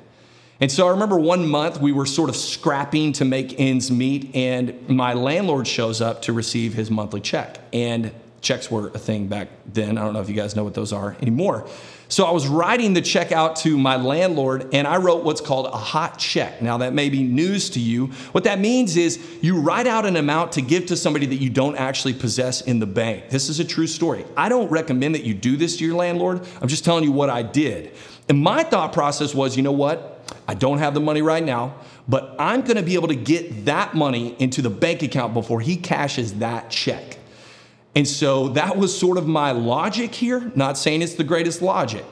And 0.60 0.72
so 0.72 0.88
I 0.88 0.90
remember 0.90 1.18
one 1.18 1.46
month 1.46 1.80
we 1.80 1.92
were 1.92 2.06
sort 2.06 2.30
of 2.30 2.36
scrapping 2.36 3.12
to 3.14 3.24
make 3.24 3.58
ends 3.60 3.90
meet, 3.90 4.34
and 4.34 4.88
my 4.88 5.12
landlord 5.12 5.66
shows 5.66 6.00
up 6.00 6.22
to 6.22 6.32
receive 6.32 6.74
his 6.74 6.90
monthly 6.90 7.20
check. 7.20 7.60
And 7.72 8.12
checks 8.40 8.70
were 8.70 8.88
a 8.88 8.98
thing 8.98 9.26
back 9.26 9.48
then. 9.66 9.98
I 9.98 10.04
don't 10.04 10.12
know 10.12 10.20
if 10.20 10.28
you 10.28 10.34
guys 10.34 10.54
know 10.54 10.64
what 10.64 10.74
those 10.74 10.92
are 10.92 11.16
anymore. 11.20 11.66
So 12.10 12.24
I 12.24 12.30
was 12.30 12.46
writing 12.46 12.94
the 12.94 13.02
check 13.02 13.32
out 13.32 13.56
to 13.56 13.76
my 13.76 13.96
landlord 13.96 14.72
and 14.72 14.86
I 14.86 14.96
wrote 14.96 15.24
what's 15.24 15.42
called 15.42 15.66
a 15.66 15.76
hot 15.76 16.18
check. 16.18 16.62
Now, 16.62 16.78
that 16.78 16.94
may 16.94 17.10
be 17.10 17.22
news 17.22 17.68
to 17.70 17.80
you. 17.80 18.06
What 18.32 18.44
that 18.44 18.58
means 18.58 18.96
is 18.96 19.22
you 19.42 19.60
write 19.60 19.86
out 19.86 20.06
an 20.06 20.16
amount 20.16 20.52
to 20.52 20.62
give 20.62 20.86
to 20.86 20.96
somebody 20.96 21.26
that 21.26 21.36
you 21.36 21.50
don't 21.50 21.76
actually 21.76 22.14
possess 22.14 22.62
in 22.62 22.78
the 22.78 22.86
bank. 22.86 23.28
This 23.28 23.50
is 23.50 23.60
a 23.60 23.64
true 23.64 23.86
story. 23.86 24.24
I 24.36 24.48
don't 24.48 24.70
recommend 24.70 25.16
that 25.16 25.24
you 25.24 25.34
do 25.34 25.56
this 25.56 25.76
to 25.78 25.84
your 25.84 25.96
landlord. 25.96 26.46
I'm 26.62 26.68
just 26.68 26.84
telling 26.84 27.04
you 27.04 27.12
what 27.12 27.28
I 27.28 27.42
did. 27.42 27.92
And 28.28 28.40
my 28.40 28.62
thought 28.62 28.94
process 28.94 29.34
was 29.34 29.56
you 29.56 29.62
know 29.62 29.72
what? 29.72 30.14
I 30.46 30.54
don't 30.54 30.78
have 30.78 30.94
the 30.94 31.00
money 31.00 31.20
right 31.20 31.44
now, 31.44 31.74
but 32.08 32.34
I'm 32.38 32.62
going 32.62 32.76
to 32.76 32.82
be 32.82 32.94
able 32.94 33.08
to 33.08 33.14
get 33.14 33.66
that 33.66 33.94
money 33.94 34.34
into 34.38 34.62
the 34.62 34.70
bank 34.70 35.02
account 35.02 35.34
before 35.34 35.60
he 35.60 35.76
cashes 35.76 36.34
that 36.34 36.70
check. 36.70 37.17
And 37.94 38.06
so 38.06 38.48
that 38.48 38.76
was 38.76 38.96
sort 38.96 39.18
of 39.18 39.26
my 39.26 39.50
logic 39.50 40.14
here, 40.14 40.52
not 40.54 40.78
saying 40.78 41.02
it's 41.02 41.14
the 41.14 41.24
greatest 41.24 41.62
logic. 41.62 42.04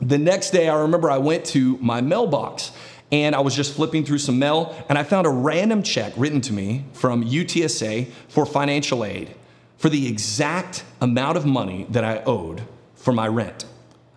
The 0.00 0.18
next 0.18 0.50
day, 0.50 0.68
I 0.68 0.80
remember 0.80 1.10
I 1.10 1.18
went 1.18 1.44
to 1.46 1.78
my 1.78 2.00
mailbox 2.00 2.72
and 3.12 3.34
I 3.34 3.40
was 3.40 3.54
just 3.54 3.74
flipping 3.74 4.04
through 4.04 4.18
some 4.18 4.38
mail 4.38 4.74
and 4.88 4.98
I 4.98 5.04
found 5.04 5.26
a 5.26 5.30
random 5.30 5.82
check 5.82 6.12
written 6.16 6.40
to 6.42 6.52
me 6.52 6.84
from 6.92 7.24
UTSA 7.24 8.08
for 8.28 8.44
financial 8.44 9.04
aid 9.04 9.34
for 9.78 9.88
the 9.88 10.08
exact 10.08 10.84
amount 11.00 11.36
of 11.36 11.46
money 11.46 11.86
that 11.90 12.04
I 12.04 12.22
owed 12.24 12.62
for 12.94 13.12
my 13.12 13.28
rent. 13.28 13.66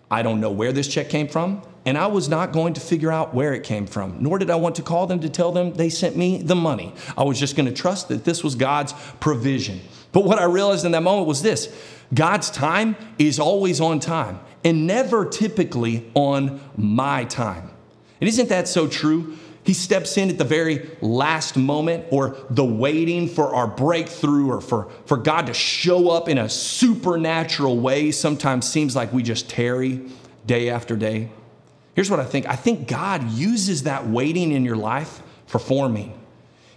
I 0.09 0.21
don't 0.21 0.39
know 0.39 0.51
where 0.51 0.71
this 0.71 0.87
check 0.87 1.09
came 1.09 1.27
from, 1.27 1.61
and 1.85 1.97
I 1.97 2.07
was 2.07 2.29
not 2.29 2.53
going 2.53 2.73
to 2.75 2.81
figure 2.81 3.11
out 3.11 3.33
where 3.33 3.53
it 3.53 3.63
came 3.63 3.85
from, 3.85 4.21
nor 4.21 4.39
did 4.39 4.49
I 4.49 4.55
want 4.55 4.75
to 4.75 4.81
call 4.81 5.07
them 5.07 5.19
to 5.19 5.29
tell 5.29 5.51
them 5.51 5.73
they 5.73 5.89
sent 5.89 6.15
me 6.15 6.41
the 6.41 6.55
money. 6.55 6.93
I 7.17 7.23
was 7.23 7.39
just 7.39 7.55
going 7.55 7.67
to 7.67 7.73
trust 7.73 8.07
that 8.09 8.23
this 8.23 8.43
was 8.43 8.55
God's 8.55 8.93
provision. 9.19 9.81
But 10.11 10.23
what 10.23 10.39
I 10.39 10.45
realized 10.45 10.85
in 10.85 10.91
that 10.93 11.03
moment 11.03 11.27
was 11.27 11.41
this 11.41 11.73
God's 12.13 12.49
time 12.49 12.95
is 13.19 13.39
always 13.39 13.81
on 13.81 13.99
time 13.99 14.39
and 14.63 14.87
never 14.87 15.25
typically 15.25 16.09
on 16.13 16.59
my 16.75 17.25
time. 17.25 17.69
And 18.19 18.27
isn't 18.27 18.49
that 18.49 18.67
so 18.67 18.87
true? 18.87 19.37
He 19.63 19.73
steps 19.73 20.17
in 20.17 20.29
at 20.29 20.37
the 20.37 20.45
very 20.45 20.89
last 21.01 21.57
moment 21.57 22.05
or 22.09 22.37
the 22.49 22.63
waiting 22.63 23.27
for 23.27 23.53
our 23.53 23.67
breakthrough 23.67 24.49
or 24.49 24.61
for, 24.61 24.89
for 25.05 25.17
God 25.17 25.47
to 25.47 25.53
show 25.53 26.09
up 26.09 26.29
in 26.29 26.37
a 26.37 26.47
supernatural 26.47 27.77
way 27.77 28.11
sometimes 28.11 28.65
seems 28.65 28.95
like 28.95 29.11
we 29.11 29.23
just 29.23 29.49
tarry 29.49 30.01
day 30.45 30.69
after 30.69 30.95
day. 30.95 31.29
Here's 31.95 32.09
what 32.09 32.21
I 32.21 32.25
think 32.25 32.47
I 32.47 32.55
think 32.55 32.87
God 32.87 33.29
uses 33.31 33.83
that 33.83 34.07
waiting 34.07 34.53
in 34.53 34.63
your 34.63 34.77
life 34.77 35.21
for 35.47 35.59
forming, 35.59 36.17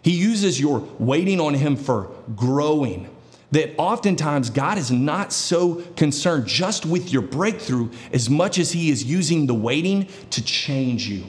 He 0.02 0.10
uses 0.10 0.60
your 0.60 0.80
waiting 0.98 1.40
on 1.40 1.54
Him 1.54 1.76
for 1.76 2.10
growing 2.34 3.08
that 3.52 3.74
oftentimes 3.78 4.50
God 4.50 4.78
is 4.78 4.90
not 4.90 5.32
so 5.32 5.76
concerned 5.96 6.46
just 6.46 6.86
with 6.86 7.12
your 7.12 7.22
breakthrough 7.22 7.90
as 8.12 8.30
much 8.30 8.58
as 8.58 8.72
He 8.72 8.90
is 8.90 9.04
using 9.04 9.46
the 9.46 9.54
waiting 9.54 10.08
to 10.30 10.44
change 10.44 11.08
you. 11.08 11.24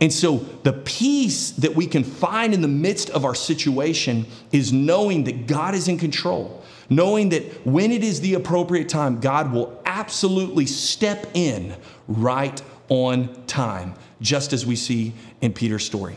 And 0.00 0.12
so, 0.12 0.38
the 0.64 0.72
peace 0.72 1.52
that 1.52 1.74
we 1.74 1.86
can 1.86 2.04
find 2.04 2.52
in 2.52 2.60
the 2.60 2.68
midst 2.68 3.10
of 3.10 3.24
our 3.24 3.34
situation 3.34 4.26
is 4.52 4.72
knowing 4.72 5.24
that 5.24 5.46
God 5.46 5.74
is 5.74 5.88
in 5.88 5.98
control, 5.98 6.62
knowing 6.90 7.30
that 7.30 7.64
when 7.64 7.92
it 7.92 8.02
is 8.02 8.20
the 8.20 8.34
appropriate 8.34 8.88
time, 8.88 9.20
God 9.20 9.52
will 9.52 9.80
absolutely 9.86 10.66
step 10.66 11.26
in 11.34 11.74
right 12.08 12.60
on 12.88 13.46
time, 13.46 13.94
just 14.20 14.52
as 14.52 14.66
we 14.66 14.76
see 14.76 15.14
in 15.40 15.52
Peter's 15.52 15.86
story. 15.86 16.16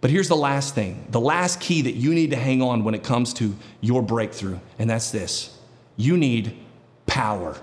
But 0.00 0.10
here's 0.10 0.28
the 0.28 0.36
last 0.36 0.74
thing 0.74 1.06
the 1.10 1.20
last 1.20 1.60
key 1.60 1.82
that 1.82 1.94
you 1.94 2.14
need 2.14 2.30
to 2.30 2.36
hang 2.36 2.62
on 2.62 2.84
when 2.84 2.94
it 2.94 3.02
comes 3.02 3.34
to 3.34 3.54
your 3.80 4.02
breakthrough, 4.02 4.58
and 4.78 4.88
that's 4.88 5.10
this 5.10 5.56
you 5.96 6.16
need 6.16 6.56
power. 7.06 7.56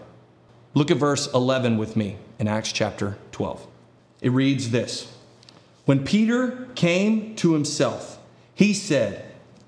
Look 0.74 0.92
at 0.92 0.98
verse 0.98 1.34
11 1.34 1.78
with 1.78 1.96
me 1.96 2.18
in 2.38 2.48
Acts 2.48 2.74
chapter 2.74 3.18
12. 3.32 3.66
It 4.22 4.30
reads 4.30 4.72
this 4.72 5.12
When 5.86 6.04
Peter 6.04 6.68
came 6.76 7.36
to 7.38 7.54
himself, 7.54 8.20
he 8.54 8.74
said, 8.74 9.26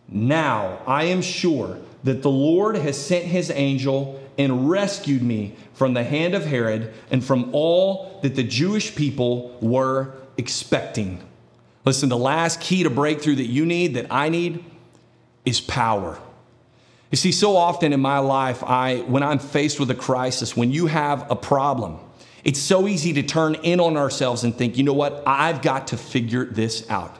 Now 0.09 0.79
I 0.85 1.05
am 1.05 1.21
sure 1.21 1.79
that 2.03 2.21
the 2.21 2.29
Lord 2.29 2.75
has 2.75 3.03
sent 3.03 3.25
his 3.25 3.49
angel 3.49 4.21
and 4.37 4.69
rescued 4.69 5.23
me 5.23 5.55
from 5.73 5.93
the 5.93 6.03
hand 6.03 6.35
of 6.35 6.45
Herod 6.45 6.93
and 7.09 7.23
from 7.23 7.49
all 7.53 8.19
that 8.21 8.35
the 8.35 8.43
Jewish 8.43 8.95
people 8.95 9.57
were 9.61 10.13
expecting. 10.37 11.23
Listen, 11.87 12.09
the 12.09 12.17
last 12.17 12.59
key 12.59 12.83
to 12.83 12.89
breakthrough 12.89 13.35
that 13.35 13.45
you 13.45 13.65
need, 13.65 13.93
that 13.93 14.07
I 14.09 14.27
need, 14.27 14.61
is 15.45 15.61
power. 15.61 16.19
You 17.11 17.15
see, 17.15 17.31
so 17.31 17.55
often 17.55 17.93
in 17.93 18.01
my 18.01 18.19
life, 18.19 18.61
I, 18.61 18.97
when 19.07 19.23
I'm 19.23 19.39
faced 19.39 19.79
with 19.79 19.89
a 19.89 19.95
crisis, 19.95 20.57
when 20.57 20.69
you 20.69 20.87
have 20.87 21.31
a 21.31 21.35
problem, 21.37 21.97
it's 22.43 22.59
so 22.59 22.89
easy 22.89 23.13
to 23.13 23.23
turn 23.23 23.55
in 23.55 23.79
on 23.79 23.95
ourselves 23.95 24.43
and 24.43 24.53
think, 24.53 24.77
you 24.77 24.83
know 24.83 24.91
what, 24.91 25.23
I've 25.25 25.61
got 25.61 25.87
to 25.87 25.97
figure 25.97 26.43
this 26.43 26.89
out. 26.89 27.15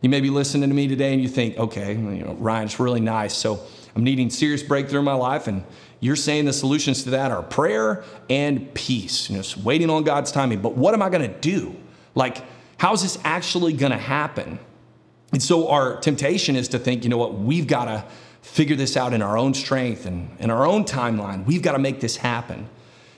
You 0.00 0.08
may 0.08 0.20
be 0.20 0.30
listening 0.30 0.68
to 0.68 0.74
me 0.74 0.88
today 0.88 1.12
and 1.12 1.22
you 1.22 1.28
think, 1.28 1.56
okay, 1.56 1.94
you 1.94 2.24
know, 2.24 2.34
Ryan, 2.40 2.64
it's 2.64 2.80
really 2.80 3.00
nice. 3.00 3.36
So 3.36 3.60
I'm 3.94 4.02
needing 4.02 4.30
serious 4.30 4.64
breakthrough 4.64 4.98
in 4.98 5.04
my 5.04 5.14
life, 5.14 5.46
and 5.46 5.62
you're 6.00 6.16
saying 6.16 6.46
the 6.46 6.52
solutions 6.52 7.04
to 7.04 7.10
that 7.10 7.30
are 7.30 7.44
prayer 7.44 8.02
and 8.28 8.74
peace, 8.74 9.30
you 9.30 9.36
know, 9.36 9.42
just 9.42 9.58
waiting 9.58 9.90
on 9.90 10.02
God's 10.02 10.32
timing. 10.32 10.60
But 10.60 10.74
what 10.76 10.92
am 10.92 11.02
I 11.02 11.08
going 11.08 11.32
to 11.32 11.38
do? 11.38 11.76
Like, 12.16 12.42
How's 12.82 13.04
this 13.04 13.16
actually 13.22 13.74
going 13.74 13.92
to 13.92 13.96
happen? 13.96 14.58
And 15.30 15.40
so 15.40 15.68
our 15.68 16.00
temptation 16.00 16.56
is 16.56 16.66
to 16.70 16.80
think, 16.80 17.04
you 17.04 17.10
know 17.10 17.16
what, 17.16 17.34
we've 17.34 17.68
got 17.68 17.84
to 17.84 18.04
figure 18.40 18.74
this 18.74 18.96
out 18.96 19.12
in 19.12 19.22
our 19.22 19.38
own 19.38 19.54
strength 19.54 20.04
and 20.04 20.36
in 20.40 20.50
our 20.50 20.66
own 20.66 20.84
timeline. 20.84 21.46
We've 21.46 21.62
got 21.62 21.74
to 21.74 21.78
make 21.78 22.00
this 22.00 22.16
happen. 22.16 22.68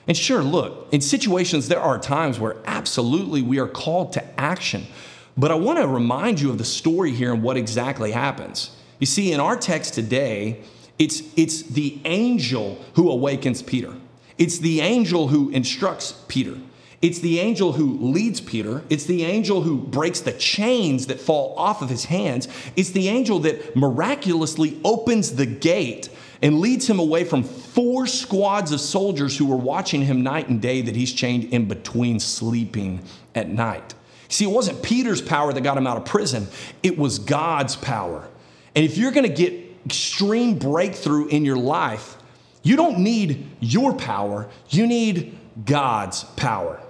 And 0.07 0.15
sure, 0.15 0.43
look, 0.43 0.89
in 0.93 1.01
situations, 1.01 1.69
there 1.69 1.81
are 1.81 1.99
times 1.99 2.39
where 2.39 2.57
absolutely 2.67 3.41
we 3.41 3.59
are 3.59 3.67
called 3.67 4.13
to 4.13 4.39
action. 4.39 4.87
But 5.35 5.51
I 5.51 5.55
want 5.55 5.79
to 5.79 5.89
remind 5.89 6.43
you 6.43 6.51
of 6.51 6.59
the 6.59 6.65
story 6.67 7.13
here 7.13 7.33
and 7.33 7.43
what 7.43 7.57
exactly 7.57 8.13
happens. 8.13 8.77
You 8.99 9.07
see, 9.07 9.33
in 9.33 9.41
our 9.41 9.57
text 9.57 9.95
today, 9.95 10.61
it's, 10.99 11.23
it's 11.39 11.63
the 11.63 12.03
angel 12.05 12.85
who 12.97 13.11
awakens 13.11 13.63
Peter. 13.63 13.95
It's 14.37 14.59
the 14.59 14.83
angel 14.83 15.29
who 15.29 15.49
instructs 15.49 16.13
Peter. 16.29 16.59
It's 17.05 17.19
the 17.19 17.39
angel 17.39 17.73
who 17.73 17.99
leads 17.99 18.41
Peter. 18.41 18.83
It's 18.89 19.05
the 19.05 19.25
angel 19.25 19.61
who 19.61 19.77
breaks 19.77 20.21
the 20.21 20.33
chains 20.33 21.09
that 21.09 21.21
fall 21.21 21.55
off 21.59 21.83
of 21.83 21.91
his 21.91 22.07
hands. 22.07 22.49
It's 22.77 22.93
the 22.93 23.11
angel 23.11 23.41
that 23.41 23.77
miraculously 23.77 24.81
opens 24.83 25.37
the 25.37 25.45
gate 25.45 26.09
and 26.41 26.61
leads 26.61 26.89
him 26.89 26.99
away 26.99 27.25
from 27.25 27.43
four 27.43 28.07
squads 28.07 28.73
of 28.73 28.81
soldiers 28.81 29.37
who 29.37 29.45
were 29.45 29.55
watching 29.55 30.01
him 30.01 30.23
night 30.23 30.49
and 30.49 30.63
day 30.63 30.81
that 30.81 30.97
he's 30.97 31.13
chained 31.13 31.53
in 31.53 31.69
between 31.69 32.21
sleeping 32.21 33.03
at 33.35 33.51
night. 33.51 33.93
See, 34.29 34.47
it 34.47 34.51
wasn't 34.51 34.83
Peter's 34.83 35.21
power 35.21 35.53
that 35.53 35.61
got 35.61 35.77
him 35.77 35.87
out 35.87 35.99
of 35.99 36.07
prison, 36.07 36.49
it 36.83 36.97
was 36.97 37.19
God's 37.19 37.77
power. 37.77 38.27
And 38.75 38.83
if 38.83 38.97
you're 38.97 39.13
going 39.13 39.29
to 39.29 39.35
get 39.35 39.53
extreme 39.85 40.59
breakthrough 40.59 41.27
in 41.27 41.45
your 41.45 41.59
life, 41.59 42.17
you 42.63 42.77
don't 42.77 43.01
need 43.01 43.47
your 43.61 43.93
power, 43.93 44.49
you 44.71 44.87
need 44.87 45.37
God's 45.67 46.25
power. 46.25 46.81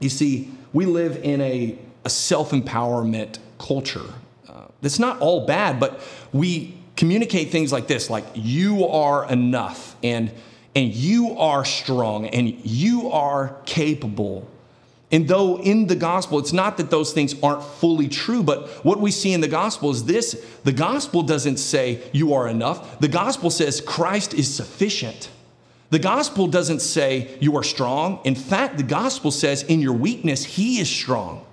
You 0.00 0.08
see, 0.08 0.50
we 0.72 0.86
live 0.86 1.16
in 1.22 1.40
a, 1.40 1.78
a 2.04 2.10
self 2.10 2.50
empowerment 2.50 3.38
culture. 3.58 4.14
Uh, 4.48 4.66
that's 4.82 4.98
not 4.98 5.20
all 5.20 5.46
bad, 5.46 5.80
but 5.80 6.00
we 6.32 6.76
communicate 6.96 7.50
things 7.50 7.72
like 7.72 7.86
this 7.86 8.10
like, 8.10 8.24
you 8.34 8.86
are 8.86 9.28
enough, 9.30 9.96
and, 10.02 10.32
and 10.74 10.94
you 10.94 11.38
are 11.38 11.64
strong, 11.64 12.26
and 12.26 12.48
you 12.64 13.10
are 13.10 13.56
capable. 13.66 14.48
And 15.12 15.28
though 15.28 15.60
in 15.60 15.86
the 15.86 15.94
gospel, 15.94 16.38
it's 16.38 16.52
not 16.52 16.76
that 16.78 16.90
those 16.90 17.12
things 17.12 17.40
aren't 17.42 17.62
fully 17.62 18.08
true, 18.08 18.42
but 18.42 18.68
what 18.84 18.98
we 18.98 19.10
see 19.10 19.32
in 19.32 19.40
the 19.40 19.48
gospel 19.48 19.90
is 19.90 20.04
this 20.04 20.44
the 20.64 20.72
gospel 20.72 21.22
doesn't 21.22 21.58
say 21.58 22.02
you 22.12 22.34
are 22.34 22.48
enough, 22.48 22.98
the 22.98 23.08
gospel 23.08 23.50
says 23.50 23.80
Christ 23.80 24.34
is 24.34 24.52
sufficient. 24.52 25.30
The 25.90 25.98
gospel 25.98 26.48
doesn't 26.48 26.80
say 26.80 27.36
you 27.40 27.56
are 27.56 27.62
strong. 27.62 28.20
In 28.24 28.34
fact, 28.34 28.76
the 28.76 28.82
gospel 28.82 29.30
says 29.30 29.62
in 29.62 29.80
your 29.80 29.92
weakness, 29.92 30.44
he 30.44 30.80
is 30.80 30.90
strong. 30.90 31.44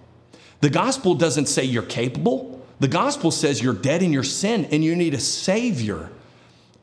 The 0.61 0.69
gospel 0.69 1.13
doesn't 1.13 1.47
say 1.47 1.63
you're 1.65 1.83
capable. 1.83 2.65
The 2.79 2.87
gospel 2.87 3.31
says 3.31 3.61
you're 3.61 3.73
dead 3.73 4.01
in 4.01 4.11
your 4.11 4.23
sin 4.23 4.65
and 4.71 4.83
you 4.83 4.95
need 4.95 5.13
a 5.13 5.19
savior. 5.19 6.09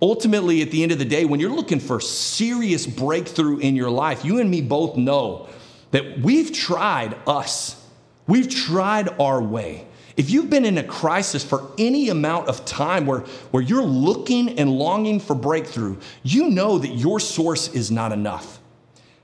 Ultimately, 0.02 0.62
at 0.62 0.70
the 0.70 0.82
end 0.82 0.92
of 0.92 0.98
the 0.98 1.04
day, 1.04 1.24
when 1.24 1.40
you're 1.40 1.54
looking 1.54 1.80
for 1.80 2.00
serious 2.00 2.86
breakthrough 2.86 3.58
in 3.58 3.76
your 3.76 3.90
life, 3.90 4.24
you 4.24 4.38
and 4.38 4.50
me 4.50 4.60
both 4.60 4.96
know 4.96 5.48
that 5.90 6.20
we've 6.20 6.52
tried 6.52 7.16
us, 7.26 7.84
we've 8.26 8.48
tried 8.48 9.08
our 9.20 9.42
way. 9.42 9.86
If 10.20 10.28
you've 10.28 10.50
been 10.50 10.66
in 10.66 10.76
a 10.76 10.82
crisis 10.82 11.42
for 11.42 11.72
any 11.78 12.10
amount 12.10 12.48
of 12.48 12.66
time 12.66 13.06
where, 13.06 13.20
where 13.52 13.62
you're 13.62 13.82
looking 13.82 14.58
and 14.58 14.70
longing 14.70 15.18
for 15.18 15.34
breakthrough, 15.34 15.96
you 16.22 16.50
know 16.50 16.76
that 16.76 16.88
your 16.88 17.20
source 17.20 17.72
is 17.72 17.90
not 17.90 18.12
enough. 18.12 18.60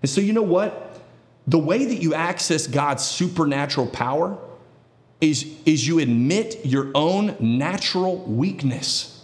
And 0.01 0.09
so, 0.09 0.23
you 0.23 0.33
know 0.33 0.41
what? 0.41 0.99
The 1.47 1.59
way 1.59 1.85
that 1.85 1.97
you 1.97 2.15
access 2.15 2.67
God's 2.67 3.05
supernatural 3.05 3.89
power 3.89 4.39
is, 5.21 5.47
is 5.67 5.87
you 5.87 5.99
admit 5.99 6.65
your 6.65 6.91
own 6.95 7.37
natural 7.41 8.17
weakness. 8.23 9.23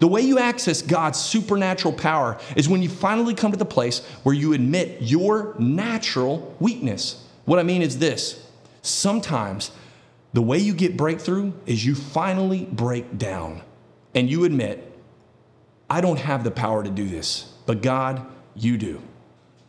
The 0.00 0.06
way 0.06 0.20
you 0.20 0.38
access 0.38 0.82
God's 0.82 1.18
supernatural 1.18 1.94
power 1.94 2.38
is 2.56 2.68
when 2.68 2.82
you 2.82 2.90
finally 2.90 3.32
come 3.32 3.52
to 3.52 3.58
the 3.58 3.64
place 3.64 4.04
where 4.22 4.34
you 4.34 4.52
admit 4.52 5.00
your 5.00 5.54
natural 5.58 6.54
weakness. 6.60 7.26
What 7.46 7.58
I 7.58 7.62
mean 7.62 7.80
is 7.80 8.00
this 8.00 8.46
sometimes 8.82 9.70
the 10.32 10.42
way 10.42 10.58
you 10.58 10.74
get 10.74 10.96
breakthrough 10.96 11.52
is 11.66 11.84
you 11.84 11.94
finally 11.94 12.66
break 12.70 13.18
down 13.18 13.62
and 14.14 14.30
you 14.30 14.44
admit, 14.44 14.86
I 15.88 16.00
don't 16.00 16.18
have 16.18 16.44
the 16.44 16.50
power 16.50 16.82
to 16.82 16.90
do 16.90 17.08
this, 17.08 17.52
but 17.66 17.82
God, 17.82 18.24
you 18.54 18.76
do. 18.76 19.00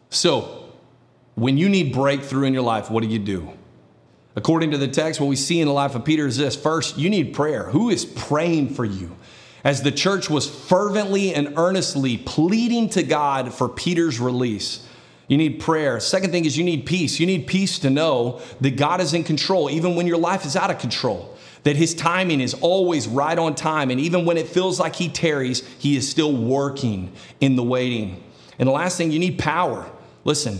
So, 0.10 0.71
when 1.36 1.58
you 1.58 1.69
need 1.69 1.93
breakthrough 1.93 2.45
in 2.45 2.54
your 2.54 2.63
life, 2.63 2.91
what 2.91 3.02
do 3.02 3.10
you 3.10 3.19
do? 3.19 3.54
According 4.36 4.71
to 4.71 4.78
the 4.78 4.88
text, 4.88 5.19
what 5.19 5.28
we 5.28 5.36
see 5.36 5.60
in 5.60 5.67
the 5.67 5.74
life 5.74 5.95
of 5.95 6.06
Peter 6.06 6.28
is 6.28 6.38
this 6.38 6.56
first, 6.56 6.97
you 6.97 7.10
need 7.10 7.34
prayer. 7.34 7.63
Who 7.69 7.89
is 7.89 8.06
praying 8.06 8.76
for 8.76 8.86
you? 8.86 9.15
as 9.63 9.84
the 9.84 9.91
church 9.91 10.30
was 10.30 10.50
fervently 10.50 11.34
and 11.34 11.54
earnestly 11.58 12.17
pleading 12.17 12.89
to 12.89 13.04
God 13.04 13.54
for 13.54 13.69
Peter's 13.69 14.19
release. 14.19 14.88
You 15.32 15.38
need 15.38 15.62
prayer. 15.62 16.02
Second 16.02 16.32
thing 16.32 16.44
is 16.44 16.58
you 16.58 16.63
need 16.65 16.86
peace. 16.86 17.17
You 17.17 17.26
need 17.26 17.48
peace 17.48 17.80
to 17.80 17.89
know 17.89 18.41
that 18.60 18.72
God 18.72 19.00
is 19.00 19.13
in 19.13 19.24
control, 19.24 19.70
even 19.70 19.96
when 19.96 20.06
your 20.06 20.17
life 20.17 20.46
is 20.46 20.58
out 20.58 20.70
of 20.70 20.78
control, 20.78 21.38
that 21.63 21.78
His 21.78 21.94
timing 21.94 22.41
is 22.41 22.54
always 22.56 23.08
right 23.08 23.39
on 23.39 23.56
time. 23.56 23.91
And 23.91 24.00
even 24.02 24.26
when 24.26 24.36
it 24.36 24.50
feels 24.50 24.78
like 24.78 24.94
He 24.94 25.08
tarries, 25.08 25.65
He 25.80 25.96
is 25.96 26.10
still 26.10 26.36
working 26.36 27.13
in 27.39 27.56
the 27.56 27.63
waiting. 27.63 28.22
And 28.60 28.67
the 28.67 28.74
last 28.74 28.98
thing, 28.98 29.10
you 29.10 29.20
need 29.20 29.39
power. 29.39 29.89
Listen, 30.26 30.60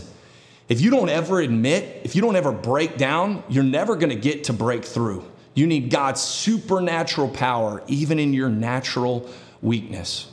if 0.70 0.80
you 0.80 0.90
don't 0.90 1.10
ever 1.10 1.42
admit, 1.42 2.04
if 2.06 2.16
you 2.16 2.22
don't 2.22 2.38
ever 2.38 2.54
break 2.54 2.96
down, 2.96 3.44
you're 3.50 3.66
never 3.66 3.98
to 4.12 4.16
get 4.16 4.46
to 4.46 4.54
break 4.54 4.86
through. 4.86 5.30
You 5.54 5.68
need 5.68 5.90
God's 5.90 6.22
supernatural 6.22 7.28
power, 7.28 7.84
even 7.88 8.20
in 8.20 8.34
your 8.34 8.48
natural 8.48 9.30
weakness. 9.62 10.32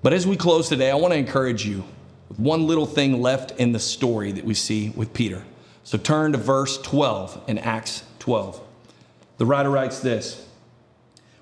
But 0.00 0.12
as 0.12 0.28
we 0.28 0.36
close 0.36 0.68
today, 0.68 0.92
I 0.92 0.94
want 0.94 1.12
to 1.12 1.18
encourage 1.18 1.66
you 1.66 1.82
with 2.30 2.38
one 2.38 2.66
little 2.66 2.86
thing 2.86 3.20
left 3.20 3.50
in 3.60 3.72
the 3.72 3.78
story 3.78 4.32
that 4.32 4.44
we 4.46 4.54
see 4.54 4.90
with 4.96 5.12
Peter. 5.12 5.44
So 5.84 5.98
turn 5.98 6.32
to 6.32 6.38
verse 6.38 6.80
12 6.80 7.42
in 7.48 7.58
Acts 7.58 8.04
12. 8.20 8.60
The 9.36 9.44
writer 9.44 9.68
writes 9.68 10.00
this 10.00 10.46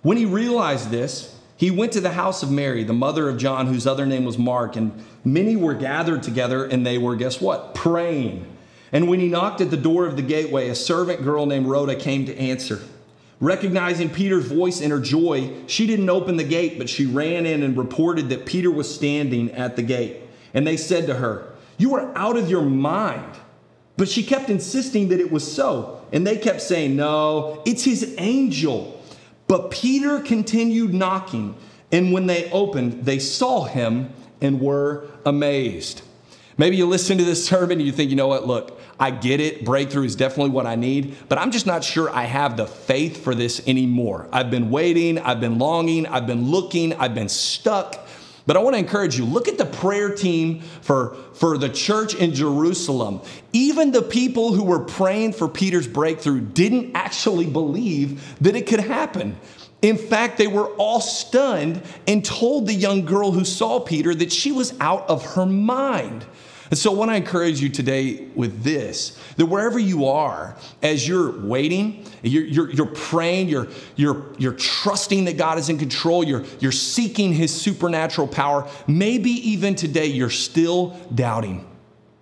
When 0.03 0.17
he 0.17 0.25
realized 0.25 0.91
this, 0.91 1.37
he 1.57 1.71
went 1.71 1.93
to 1.93 2.01
the 2.01 2.13
house 2.13 2.43
of 2.43 2.51
Mary, 2.51 2.85
the 2.85 2.93
mother 2.93 3.29
of 3.29 3.37
John, 3.37 3.67
whose 3.67 3.87
other 3.87 4.07
name 4.07 4.25
was 4.25 4.39
Mark, 4.39 4.77
and 4.77 5.05
many 5.25 5.57
were 5.57 5.75
gathered 5.75 6.23
together, 6.23 6.65
and 6.65 6.87
they 6.87 6.99
were, 6.99 7.17
guess 7.17 7.41
what? 7.41 7.75
Praying. 7.75 8.47
And 8.93 9.09
when 9.09 9.19
he 9.21 9.29
knocked 9.29 9.61
at 9.61 9.71
the 9.71 9.77
door 9.77 10.07
of 10.07 10.17
the 10.17 10.23
gateway, 10.23 10.69
a 10.69 10.75
servant 10.75 11.23
girl 11.23 11.47
named 11.47 11.67
Rhoda 11.67 11.97
came 11.97 12.27
to 12.27 12.37
answer. 12.37 12.81
Recognizing 13.41 14.09
Peter's 14.09 14.47
voice 14.47 14.81
in 14.81 14.93
her 14.93 15.01
joy, 15.01 15.53
she 15.67 15.87
didn't 15.87 16.09
open 16.09 16.37
the 16.37 16.45
gate, 16.45 16.79
but 16.79 16.89
she 16.89 17.07
ran 17.07 17.45
in 17.45 17.63
and 17.63 17.77
reported 17.77 18.29
that 18.31 18.47
Peter 18.47 18.71
was 18.71 18.93
standing 18.93 19.51
at 19.51 19.77
the 19.77 19.83
gate. 19.83 20.28
And 20.55 20.67
they 20.67 20.77
said 20.77 21.07
to 21.07 21.15
her, 21.15 21.53
You 21.77 21.95
are 21.95 22.17
out 22.17 22.37
of 22.37 22.51
your 22.51 22.63
mind. 22.63 23.35
But 23.97 24.09
she 24.09 24.23
kept 24.23 24.49
insisting 24.49 25.09
that 25.09 25.19
it 25.19 25.33
was 25.33 25.51
so. 25.51 26.07
And 26.13 26.27
they 26.27 26.37
kept 26.37 26.63
saying, 26.63 26.97
No, 26.97 27.63
it's 27.67 27.85
his 27.85 28.15
angel. 28.19 29.03
But 29.47 29.71
Peter 29.71 30.21
continued 30.21 30.95
knocking. 30.95 31.57
And 31.91 32.13
when 32.13 32.27
they 32.27 32.51
opened, 32.51 33.05
they 33.05 33.19
saw 33.19 33.65
him 33.65 34.13
and 34.41 34.61
were 34.61 35.07
amazed. 35.25 36.03
Maybe 36.59 36.77
you 36.77 36.87
listen 36.87 37.19
to 37.19 37.25
this 37.25 37.45
sermon 37.49 37.79
and 37.79 37.87
you 37.87 37.93
think, 37.93 38.11
you 38.11 38.17
know 38.17 38.29
what, 38.29 38.47
look, 38.47 38.79
I 39.01 39.11
get 39.13 39.41
it. 39.41 39.65
Breakthrough 39.65 40.05
is 40.05 40.17
definitely 40.17 40.51
what 40.51 40.67
I 40.67 40.75
need, 40.75 41.17
but 41.29 41.39
I'm 41.39 41.53
just 41.53 41.67
not 41.67 41.85
sure 41.85 42.11
I 42.11 42.25
have 42.25 42.57
the 42.57 42.67
faith 42.67 43.23
for 43.23 43.35
this 43.35 43.67
anymore. 43.69 44.29
I've 44.33 44.51
been 44.51 44.71
waiting, 44.71 45.19
I've 45.21 45.41
been 45.41 45.59
longing, 45.59 46.07
I've 46.07 46.27
been 46.27 46.51
looking, 46.51 46.95
I've 46.95 47.15
been 47.15 47.29
stuck. 47.29 48.07
But 48.49 48.57
I 48.57 48.61
want 48.61 48.77
to 48.77 48.79
encourage 48.79 49.19
you 49.19 49.27
look 49.27 49.47
at 49.47 49.59
the 49.59 49.67
prayer 49.67 50.09
team 50.09 50.63
for, 50.81 51.15
for 51.35 51.59
the 51.59 51.69
church 51.69 52.15
in 52.15 52.33
Jerusalem. 52.33 53.21
Even 53.53 53.93
the 53.93 54.01
people 54.01 54.55
who 54.55 54.65
were 54.65 54.79
praying 54.79 55.35
for 55.35 55.49
Peter's 55.49 55.87
breakthrough 55.87 56.41
didn't 56.41 56.97
actually 56.97 57.45
believe 57.45 58.39
that 58.41 58.57
it 58.57 58.67
could 58.67 58.81
happen. 58.81 59.39
In 59.83 59.99
fact, 59.99 60.39
they 60.39 60.47
were 60.47 60.69
all 60.77 61.03
stunned 61.03 61.83
and 62.07 62.25
told 62.25 62.67
the 62.67 62.73
young 62.73 63.05
girl 63.05 63.33
who 63.33 63.45
saw 63.45 63.81
Peter 63.81 64.15
that 64.15 64.33
she 64.33 64.51
was 64.51 64.73
out 64.81 65.07
of 65.11 65.35
her 65.35 65.45
mind. 65.45 66.25
And 66.71 66.79
so 66.79 66.93
what 66.93 67.09
I 67.09 67.17
encourage 67.17 67.61
you 67.61 67.69
today 67.69 68.29
with 68.35 68.63
this 68.63 69.19
that 69.37 69.47
wherever 69.47 69.79
you 69.79 70.07
are, 70.07 70.57
as 70.83 71.07
you're 71.07 71.39
waiting, 71.41 72.05
you're, 72.23 72.45
you're, 72.45 72.71
you're 72.71 72.87
praying, 72.87 73.49
you're, 73.49 73.69
you're, 73.97 74.27
you're 74.39 74.53
trusting 74.53 75.25
that 75.27 75.37
God 75.37 75.59
is 75.59 75.69
in 75.69 75.79
control, 75.79 76.25
you're, 76.25 76.45
you're 76.61 76.73
seeking 76.73 77.33
His 77.33 77.55
supernatural 77.55 78.27
power, 78.27 78.69
maybe 78.87 79.31
even 79.31 79.75
today 79.75 80.07
you're 80.07 80.31
still 80.31 80.91
doubting. 81.15 81.65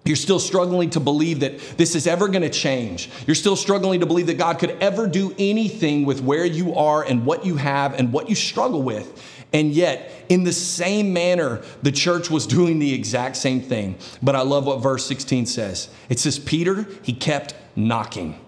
You're 0.07 0.15
still 0.15 0.39
struggling 0.39 0.91
to 0.91 1.01
believe 1.01 1.41
that 1.41 1.59
this 1.77 1.97
is 1.97 2.07
ever 2.07 2.29
going 2.29 2.43
to 2.43 2.51
change. 2.51 3.11
You're 3.27 3.35
still 3.35 3.57
struggling 3.57 4.01
to 4.01 4.07
believe 4.07 4.29
that 4.29 4.39
God 4.39 4.61
could 4.61 4.71
ever 4.81 5.09
do 5.09 5.35
anything 5.37 6.05
with 6.05 6.21
where 6.21 6.45
you 6.45 6.77
are 6.77 7.03
and 7.03 7.27
what 7.27 7.45
you 7.45 7.57
have 7.57 7.95
and 7.95 8.13
what 8.13 8.29
you 8.29 8.37
struggle 8.37 8.83
with. 8.83 9.21
And 9.53 9.73
yet, 9.73 10.13
in 10.29 10.45
the 10.45 10.53
same 10.53 11.13
manner, 11.13 11.63
the 11.83 11.93
church 11.93 12.31
was 12.31 12.47
doing 12.47 12.79
the 12.79 12.93
exact 12.93 13.37
same 13.37 13.61
thing. 13.61 13.97
But 14.23 14.37
I 14.37 14.43
love 14.43 14.67
what 14.67 14.83
verse 14.83 15.07
16 15.07 15.47
says 15.47 15.89
it 16.09 16.19
says, 16.19 16.39
Peter, 16.39 16.87
he 17.03 17.13
kept 17.13 17.55
knocking. 17.75 18.39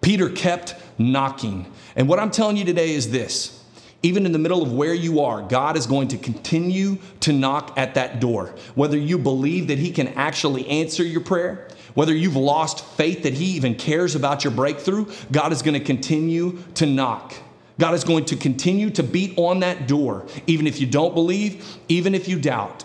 Peter 0.00 0.28
kept 0.28 0.76
knocking. 0.98 1.72
And 1.96 2.08
what 2.08 2.18
I'm 2.18 2.30
telling 2.30 2.56
you 2.56 2.64
today 2.64 2.92
is 2.92 3.10
this 3.10 3.64
even 4.02 4.26
in 4.26 4.32
the 4.32 4.38
middle 4.38 4.62
of 4.62 4.72
where 4.72 4.94
you 4.94 5.22
are, 5.22 5.42
God 5.42 5.76
is 5.76 5.86
going 5.86 6.08
to 6.08 6.18
continue 6.18 6.98
to 7.20 7.32
knock 7.32 7.72
at 7.76 7.94
that 7.94 8.20
door. 8.20 8.54
Whether 8.74 8.96
you 8.96 9.18
believe 9.18 9.68
that 9.68 9.78
He 9.78 9.90
can 9.90 10.08
actually 10.08 10.66
answer 10.68 11.02
your 11.02 11.22
prayer, 11.22 11.66
whether 11.94 12.14
you've 12.14 12.36
lost 12.36 12.84
faith 12.84 13.22
that 13.24 13.32
He 13.32 13.46
even 13.56 13.74
cares 13.74 14.14
about 14.14 14.44
your 14.44 14.52
breakthrough, 14.52 15.10
God 15.32 15.52
is 15.52 15.62
going 15.62 15.74
to 15.74 15.84
continue 15.84 16.58
to 16.74 16.86
knock. 16.86 17.34
God 17.78 17.94
is 17.94 18.04
going 18.04 18.24
to 18.26 18.36
continue 18.36 18.90
to 18.90 19.02
beat 19.02 19.36
on 19.36 19.60
that 19.60 19.86
door, 19.86 20.26
even 20.46 20.66
if 20.66 20.80
you 20.80 20.86
don't 20.86 21.14
believe, 21.14 21.78
even 21.88 22.14
if 22.14 22.26
you 22.26 22.38
doubt. 22.40 22.84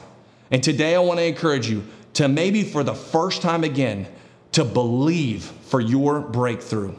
And 0.50 0.62
today 0.62 0.96
I 0.96 1.00
want 1.00 1.20
to 1.20 1.26
encourage 1.26 1.70
you 1.70 1.84
to 2.14 2.28
maybe 2.28 2.64
for 2.64 2.84
the 2.84 2.94
first 2.94 3.42
time 3.42 3.64
again, 3.64 4.08
to 4.52 4.66
believe 4.66 5.44
for 5.44 5.80
your 5.80 6.20
breakthrough. 6.20 6.94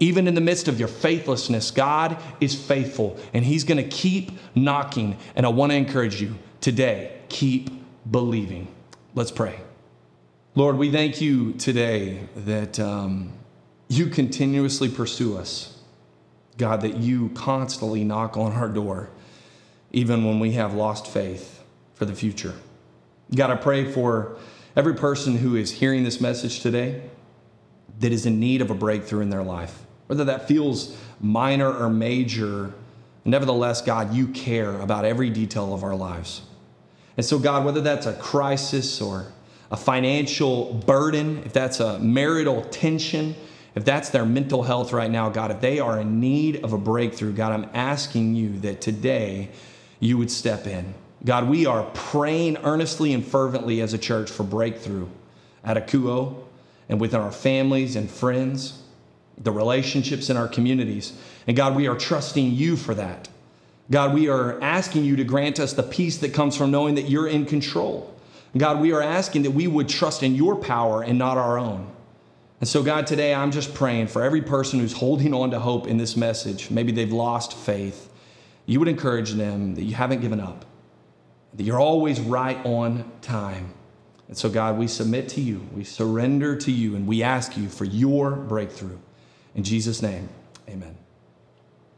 Even 0.00 0.26
in 0.26 0.34
the 0.34 0.40
midst 0.40 0.68
of 0.68 0.78
your 0.78 0.88
faithlessness, 0.88 1.70
God 1.70 2.18
is 2.40 2.54
faithful 2.54 3.18
and 3.32 3.44
He's 3.44 3.64
going 3.64 3.78
to 3.78 3.88
keep 3.88 4.32
knocking. 4.54 5.16
And 5.34 5.46
I 5.46 5.48
want 5.48 5.72
to 5.72 5.76
encourage 5.76 6.20
you 6.20 6.36
today, 6.60 7.18
keep 7.28 7.70
believing. 8.10 8.68
Let's 9.14 9.30
pray. 9.30 9.60
Lord, 10.54 10.76
we 10.76 10.90
thank 10.90 11.20
you 11.20 11.52
today 11.54 12.28
that 12.36 12.78
um, 12.78 13.32
you 13.88 14.06
continuously 14.06 14.88
pursue 14.88 15.36
us. 15.38 15.79
God, 16.60 16.82
that 16.82 16.98
you 16.98 17.30
constantly 17.30 18.04
knock 18.04 18.36
on 18.36 18.52
our 18.52 18.68
door, 18.68 19.08
even 19.92 20.24
when 20.24 20.38
we 20.38 20.52
have 20.52 20.74
lost 20.74 21.06
faith 21.06 21.64
for 21.94 22.04
the 22.04 22.14
future. 22.14 22.54
God, 23.34 23.50
I 23.50 23.56
pray 23.56 23.90
for 23.90 24.36
every 24.76 24.94
person 24.94 25.38
who 25.38 25.56
is 25.56 25.72
hearing 25.72 26.04
this 26.04 26.20
message 26.20 26.60
today 26.60 27.02
that 27.98 28.12
is 28.12 28.26
in 28.26 28.38
need 28.38 28.60
of 28.60 28.70
a 28.70 28.74
breakthrough 28.74 29.20
in 29.20 29.30
their 29.30 29.42
life, 29.42 29.84
whether 30.06 30.24
that 30.24 30.46
feels 30.46 30.96
minor 31.18 31.72
or 31.72 31.88
major. 31.88 32.74
Nevertheless, 33.24 33.80
God, 33.80 34.12
you 34.14 34.28
care 34.28 34.78
about 34.80 35.06
every 35.06 35.30
detail 35.30 35.72
of 35.72 35.82
our 35.82 35.96
lives. 35.96 36.42
And 37.16 37.24
so, 37.24 37.38
God, 37.38 37.64
whether 37.64 37.80
that's 37.80 38.04
a 38.04 38.14
crisis 38.14 39.00
or 39.00 39.32
a 39.70 39.76
financial 39.76 40.74
burden, 40.74 41.42
if 41.44 41.54
that's 41.54 41.80
a 41.80 41.98
marital 42.00 42.62
tension, 42.64 43.34
if 43.74 43.84
that's 43.84 44.10
their 44.10 44.24
mental 44.24 44.62
health 44.62 44.92
right 44.92 45.10
now, 45.10 45.28
God, 45.28 45.50
if 45.50 45.60
they 45.60 45.78
are 45.78 46.00
in 46.00 46.20
need 46.20 46.64
of 46.64 46.72
a 46.72 46.78
breakthrough, 46.78 47.32
God, 47.32 47.52
I'm 47.52 47.70
asking 47.72 48.34
you 48.34 48.58
that 48.60 48.80
today 48.80 49.50
you 50.00 50.18
would 50.18 50.30
step 50.30 50.66
in. 50.66 50.94
God, 51.24 51.48
we 51.48 51.66
are 51.66 51.84
praying 51.94 52.56
earnestly 52.64 53.12
and 53.12 53.24
fervently 53.24 53.80
as 53.80 53.92
a 53.92 53.98
church 53.98 54.30
for 54.30 54.42
breakthrough 54.42 55.06
at 55.62 55.76
Akouo 55.76 56.44
and 56.88 57.00
within 57.00 57.20
our 57.20 57.30
families 57.30 57.94
and 57.94 58.10
friends, 58.10 58.82
the 59.38 59.52
relationships 59.52 60.30
in 60.30 60.36
our 60.36 60.48
communities. 60.48 61.12
And 61.46 61.56
God, 61.56 61.76
we 61.76 61.86
are 61.86 61.96
trusting 61.96 62.52
you 62.52 62.76
for 62.76 62.94
that. 62.94 63.28
God, 63.90 64.14
we 64.14 64.28
are 64.28 64.60
asking 64.62 65.04
you 65.04 65.16
to 65.16 65.24
grant 65.24 65.60
us 65.60 65.72
the 65.72 65.82
peace 65.82 66.18
that 66.18 66.32
comes 66.32 66.56
from 66.56 66.70
knowing 66.70 66.94
that 66.94 67.08
you're 67.08 67.28
in 67.28 67.44
control. 67.44 68.14
God, 68.56 68.80
we 68.80 68.92
are 68.92 69.02
asking 69.02 69.42
that 69.42 69.50
we 69.52 69.66
would 69.66 69.88
trust 69.88 70.22
in 70.22 70.34
your 70.34 70.56
power 70.56 71.02
and 71.02 71.18
not 71.18 71.38
our 71.38 71.58
own. 71.58 71.90
And 72.60 72.68
so, 72.68 72.82
God, 72.82 73.06
today 73.06 73.34
I'm 73.34 73.50
just 73.50 73.74
praying 73.74 74.08
for 74.08 74.22
every 74.22 74.42
person 74.42 74.80
who's 74.80 74.92
holding 74.92 75.32
on 75.32 75.50
to 75.50 75.58
hope 75.58 75.86
in 75.86 75.96
this 75.96 76.16
message. 76.16 76.70
Maybe 76.70 76.92
they've 76.92 77.12
lost 77.12 77.56
faith. 77.56 78.12
You 78.66 78.78
would 78.78 78.88
encourage 78.88 79.32
them 79.32 79.74
that 79.74 79.82
you 79.82 79.94
haven't 79.94 80.20
given 80.20 80.40
up 80.40 80.66
that 81.54 81.64
you're 81.64 81.80
always 81.80 82.20
right 82.20 82.64
on 82.64 83.10
time. 83.22 83.74
And 84.28 84.36
so, 84.36 84.48
God, 84.48 84.78
we 84.78 84.86
submit 84.86 85.28
to 85.30 85.40
you, 85.40 85.66
we 85.74 85.82
surrender 85.82 86.54
to 86.56 86.70
you, 86.70 86.94
and 86.94 87.06
we 87.06 87.22
ask 87.22 87.56
you 87.56 87.68
for 87.68 87.84
your 87.84 88.32
breakthrough. 88.32 88.98
In 89.54 89.64
Jesus' 89.64 90.02
name, 90.02 90.28
amen. 90.68 90.96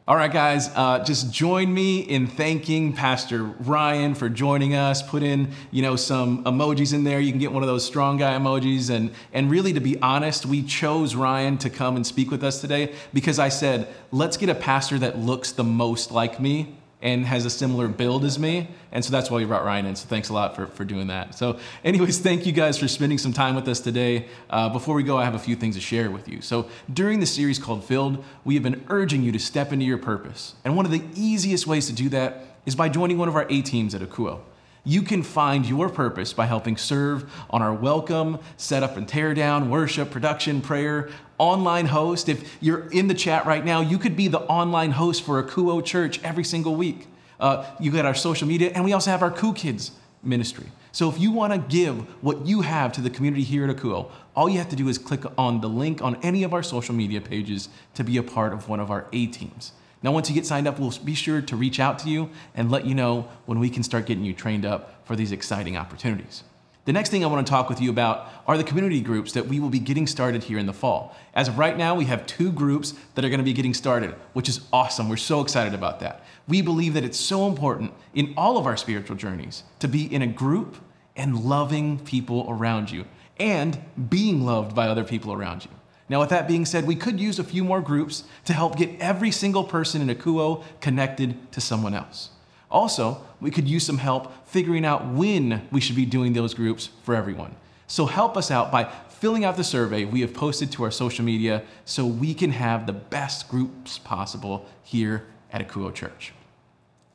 All 0.08 0.16
right, 0.16 0.32
guys, 0.32 0.68
uh, 0.74 1.04
just 1.04 1.32
join 1.32 1.72
me 1.72 2.00
in 2.00 2.26
thanking 2.26 2.92
Pastor 2.92 3.44
Ryan 3.44 4.16
for 4.16 4.28
joining 4.28 4.74
us. 4.74 5.00
Put 5.00 5.22
in, 5.22 5.52
you 5.70 5.80
know, 5.80 5.94
some 5.94 6.42
emojis 6.42 6.92
in 6.92 7.04
there. 7.04 7.20
You 7.20 7.30
can 7.30 7.38
get 7.38 7.52
one 7.52 7.62
of 7.62 7.68
those 7.68 7.86
strong 7.86 8.16
guy 8.16 8.36
emojis. 8.36 8.90
And, 8.90 9.12
and 9.32 9.48
really, 9.48 9.72
to 9.74 9.80
be 9.80 9.96
honest, 10.02 10.44
we 10.44 10.64
chose 10.64 11.14
Ryan 11.14 11.56
to 11.58 11.70
come 11.70 11.94
and 11.94 12.04
speak 12.04 12.32
with 12.32 12.42
us 12.42 12.60
today 12.60 12.92
because 13.14 13.38
I 13.38 13.48
said, 13.48 13.86
let's 14.10 14.36
get 14.36 14.48
a 14.48 14.56
pastor 14.56 14.98
that 14.98 15.18
looks 15.18 15.52
the 15.52 15.62
most 15.62 16.10
like 16.10 16.40
me 16.40 16.74
and 17.02 17.26
has 17.26 17.44
a 17.44 17.50
similar 17.50 17.88
build 17.88 18.24
as 18.24 18.38
me. 18.38 18.68
And 18.92 19.04
so 19.04 19.10
that's 19.10 19.30
why 19.30 19.38
we 19.38 19.44
brought 19.44 19.64
Ryan 19.64 19.86
in. 19.86 19.96
So 19.96 20.06
thanks 20.08 20.28
a 20.28 20.32
lot 20.32 20.54
for, 20.54 20.66
for 20.66 20.84
doing 20.84 21.08
that. 21.08 21.34
So, 21.34 21.58
anyways, 21.84 22.20
thank 22.20 22.46
you 22.46 22.52
guys 22.52 22.78
for 22.78 22.86
spending 22.86 23.18
some 23.18 23.32
time 23.32 23.56
with 23.56 23.66
us 23.68 23.80
today. 23.80 24.28
Uh, 24.48 24.68
before 24.68 24.94
we 24.94 25.02
go, 25.02 25.18
I 25.18 25.24
have 25.24 25.34
a 25.34 25.38
few 25.40 25.56
things 25.56 25.74
to 25.74 25.80
share 25.80 26.10
with 26.10 26.28
you. 26.28 26.40
So, 26.40 26.68
during 26.92 27.18
the 27.18 27.26
series 27.26 27.58
called 27.58 27.84
Filled, 27.84 28.24
we 28.44 28.54
have 28.54 28.62
been 28.62 28.84
urging 28.88 29.22
you 29.22 29.32
to 29.32 29.38
step 29.38 29.72
into 29.72 29.84
your 29.84 29.98
purpose. 29.98 30.54
And 30.64 30.76
one 30.76 30.86
of 30.86 30.92
the 30.92 31.02
easiest 31.14 31.66
ways 31.66 31.86
to 31.88 31.92
do 31.92 32.08
that 32.10 32.46
is 32.64 32.76
by 32.76 32.88
joining 32.88 33.18
one 33.18 33.28
of 33.28 33.34
our 33.34 33.46
A 33.50 33.62
teams 33.62 33.94
at 33.94 34.00
Akouo. 34.00 34.40
You 34.84 35.02
can 35.02 35.22
find 35.22 35.64
your 35.64 35.88
purpose 35.88 36.32
by 36.32 36.46
helping 36.46 36.76
serve 36.76 37.30
on 37.50 37.62
our 37.62 37.72
welcome, 37.72 38.40
setup 38.56 38.96
and 38.96 39.06
tear 39.06 39.32
down, 39.32 39.70
worship, 39.70 40.10
production, 40.10 40.60
prayer, 40.60 41.08
online 41.38 41.86
host. 41.86 42.28
If 42.28 42.56
you're 42.60 42.88
in 42.90 43.06
the 43.06 43.14
chat 43.14 43.46
right 43.46 43.64
now, 43.64 43.80
you 43.80 43.96
could 43.96 44.16
be 44.16 44.26
the 44.26 44.40
online 44.40 44.90
host 44.90 45.22
for 45.22 45.40
Akouo 45.40 45.84
Church 45.84 46.20
every 46.24 46.42
single 46.42 46.74
week. 46.74 47.06
Uh, 47.38 47.64
you 47.78 47.92
got 47.92 48.06
our 48.06 48.14
social 48.14 48.48
media, 48.48 48.72
and 48.74 48.84
we 48.84 48.92
also 48.92 49.10
have 49.12 49.22
our 49.22 49.30
Ku 49.30 49.52
Kids 49.52 49.92
ministry. 50.22 50.66
So 50.90 51.08
if 51.08 51.18
you 51.18 51.30
want 51.30 51.52
to 51.52 51.58
give 51.58 52.00
what 52.22 52.46
you 52.46 52.62
have 52.62 52.92
to 52.92 53.00
the 53.00 53.10
community 53.10 53.44
here 53.44 53.68
at 53.68 53.76
Akouo, 53.76 54.10
all 54.34 54.48
you 54.48 54.58
have 54.58 54.68
to 54.70 54.76
do 54.76 54.88
is 54.88 54.98
click 54.98 55.22
on 55.38 55.60
the 55.60 55.68
link 55.68 56.02
on 56.02 56.16
any 56.22 56.42
of 56.42 56.52
our 56.52 56.62
social 56.62 56.94
media 56.94 57.20
pages 57.20 57.68
to 57.94 58.02
be 58.02 58.16
a 58.16 58.22
part 58.22 58.52
of 58.52 58.68
one 58.68 58.80
of 58.80 58.90
our 58.90 59.06
A 59.12 59.26
teams. 59.26 59.72
Now, 60.02 60.12
once 60.12 60.28
you 60.28 60.34
get 60.34 60.46
signed 60.46 60.66
up, 60.66 60.78
we'll 60.78 60.92
be 61.04 61.14
sure 61.14 61.40
to 61.40 61.56
reach 61.56 61.78
out 61.78 61.98
to 62.00 62.10
you 62.10 62.30
and 62.54 62.70
let 62.70 62.86
you 62.86 62.94
know 62.94 63.28
when 63.46 63.60
we 63.60 63.70
can 63.70 63.82
start 63.82 64.06
getting 64.06 64.24
you 64.24 64.34
trained 64.34 64.66
up 64.66 65.06
for 65.06 65.14
these 65.14 65.32
exciting 65.32 65.76
opportunities. 65.76 66.42
The 66.84 66.92
next 66.92 67.10
thing 67.10 67.22
I 67.22 67.28
want 67.28 67.46
to 67.46 67.50
talk 67.50 67.68
with 67.68 67.80
you 67.80 67.90
about 67.90 68.28
are 68.44 68.58
the 68.58 68.64
community 68.64 69.00
groups 69.00 69.32
that 69.34 69.46
we 69.46 69.60
will 69.60 69.70
be 69.70 69.78
getting 69.78 70.08
started 70.08 70.42
here 70.42 70.58
in 70.58 70.66
the 70.66 70.72
fall. 70.72 71.16
As 71.32 71.46
of 71.46 71.56
right 71.56 71.78
now, 71.78 71.94
we 71.94 72.06
have 72.06 72.26
two 72.26 72.50
groups 72.50 72.94
that 73.14 73.24
are 73.24 73.28
going 73.28 73.38
to 73.38 73.44
be 73.44 73.52
getting 73.52 73.72
started, 73.72 74.16
which 74.32 74.48
is 74.48 74.62
awesome. 74.72 75.08
We're 75.08 75.16
so 75.16 75.40
excited 75.40 75.74
about 75.74 76.00
that. 76.00 76.24
We 76.48 76.60
believe 76.60 76.94
that 76.94 77.04
it's 77.04 77.20
so 77.20 77.46
important 77.46 77.92
in 78.14 78.34
all 78.36 78.58
of 78.58 78.66
our 78.66 78.76
spiritual 78.76 79.14
journeys 79.14 79.62
to 79.78 79.86
be 79.86 80.12
in 80.12 80.22
a 80.22 80.26
group 80.26 80.76
and 81.14 81.44
loving 81.44 82.00
people 82.00 82.46
around 82.48 82.90
you 82.90 83.04
and 83.38 83.80
being 84.08 84.44
loved 84.44 84.74
by 84.74 84.88
other 84.88 85.04
people 85.04 85.32
around 85.32 85.64
you. 85.64 85.70
Now, 86.12 86.20
with 86.20 86.28
that 86.28 86.46
being 86.46 86.66
said, 86.66 86.86
we 86.86 86.94
could 86.94 87.18
use 87.18 87.38
a 87.38 87.44
few 87.44 87.64
more 87.64 87.80
groups 87.80 88.24
to 88.44 88.52
help 88.52 88.76
get 88.76 89.00
every 89.00 89.30
single 89.30 89.64
person 89.64 90.02
in 90.02 90.14
Akouo 90.14 90.62
connected 90.82 91.50
to 91.52 91.60
someone 91.62 91.94
else. 91.94 92.28
Also, 92.70 93.26
we 93.40 93.50
could 93.50 93.66
use 93.66 93.86
some 93.86 93.96
help 93.96 94.46
figuring 94.46 94.84
out 94.84 95.06
when 95.06 95.66
we 95.72 95.80
should 95.80 95.96
be 95.96 96.04
doing 96.04 96.34
those 96.34 96.52
groups 96.52 96.90
for 97.02 97.14
everyone. 97.14 97.56
So 97.86 98.04
help 98.04 98.36
us 98.36 98.50
out 98.50 98.70
by 98.70 98.92
filling 99.08 99.46
out 99.46 99.56
the 99.56 99.64
survey 99.64 100.04
we 100.04 100.20
have 100.20 100.34
posted 100.34 100.70
to 100.72 100.84
our 100.84 100.90
social 100.90 101.24
media 101.24 101.62
so 101.86 102.04
we 102.04 102.34
can 102.34 102.50
have 102.50 102.86
the 102.86 102.92
best 102.92 103.48
groups 103.48 103.96
possible 103.96 104.66
here 104.82 105.24
at 105.50 105.66
Akouo 105.66 105.94
Church. 105.94 106.34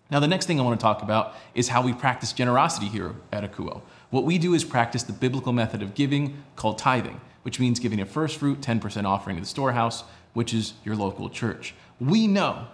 Now, 0.09 0.19
the 0.19 0.27
next 0.27 0.47
thing 0.47 0.59
I 0.59 0.63
want 0.63 0.79
to 0.79 0.83
talk 0.83 1.03
about 1.03 1.35
is 1.53 1.67
how 1.67 1.83
we 1.83 1.93
practice 1.93 2.33
generosity 2.33 2.87
here 2.87 3.13
at 3.31 3.43
Akouo. 3.43 3.81
What 4.09 4.23
we 4.23 4.39
do 4.39 4.55
is 4.55 4.63
practice 4.63 5.03
the 5.03 5.13
biblical 5.13 5.53
method 5.53 5.83
of 5.83 5.93
giving 5.93 6.41
called 6.55 6.79
tithing 6.79 7.21
which 7.47 7.61
means 7.61 7.79
giving 7.79 8.01
a 8.01 8.05
first 8.05 8.39
fruit 8.39 8.59
10% 8.59 9.05
offering 9.05 9.37
to 9.37 9.41
the 9.41 9.47
storehouse, 9.47 10.03
which 10.33 10.53
is 10.53 10.73
your 10.83 10.97
local 10.97 11.29
church. 11.29 11.73
We 11.97 12.27
know 12.27 12.67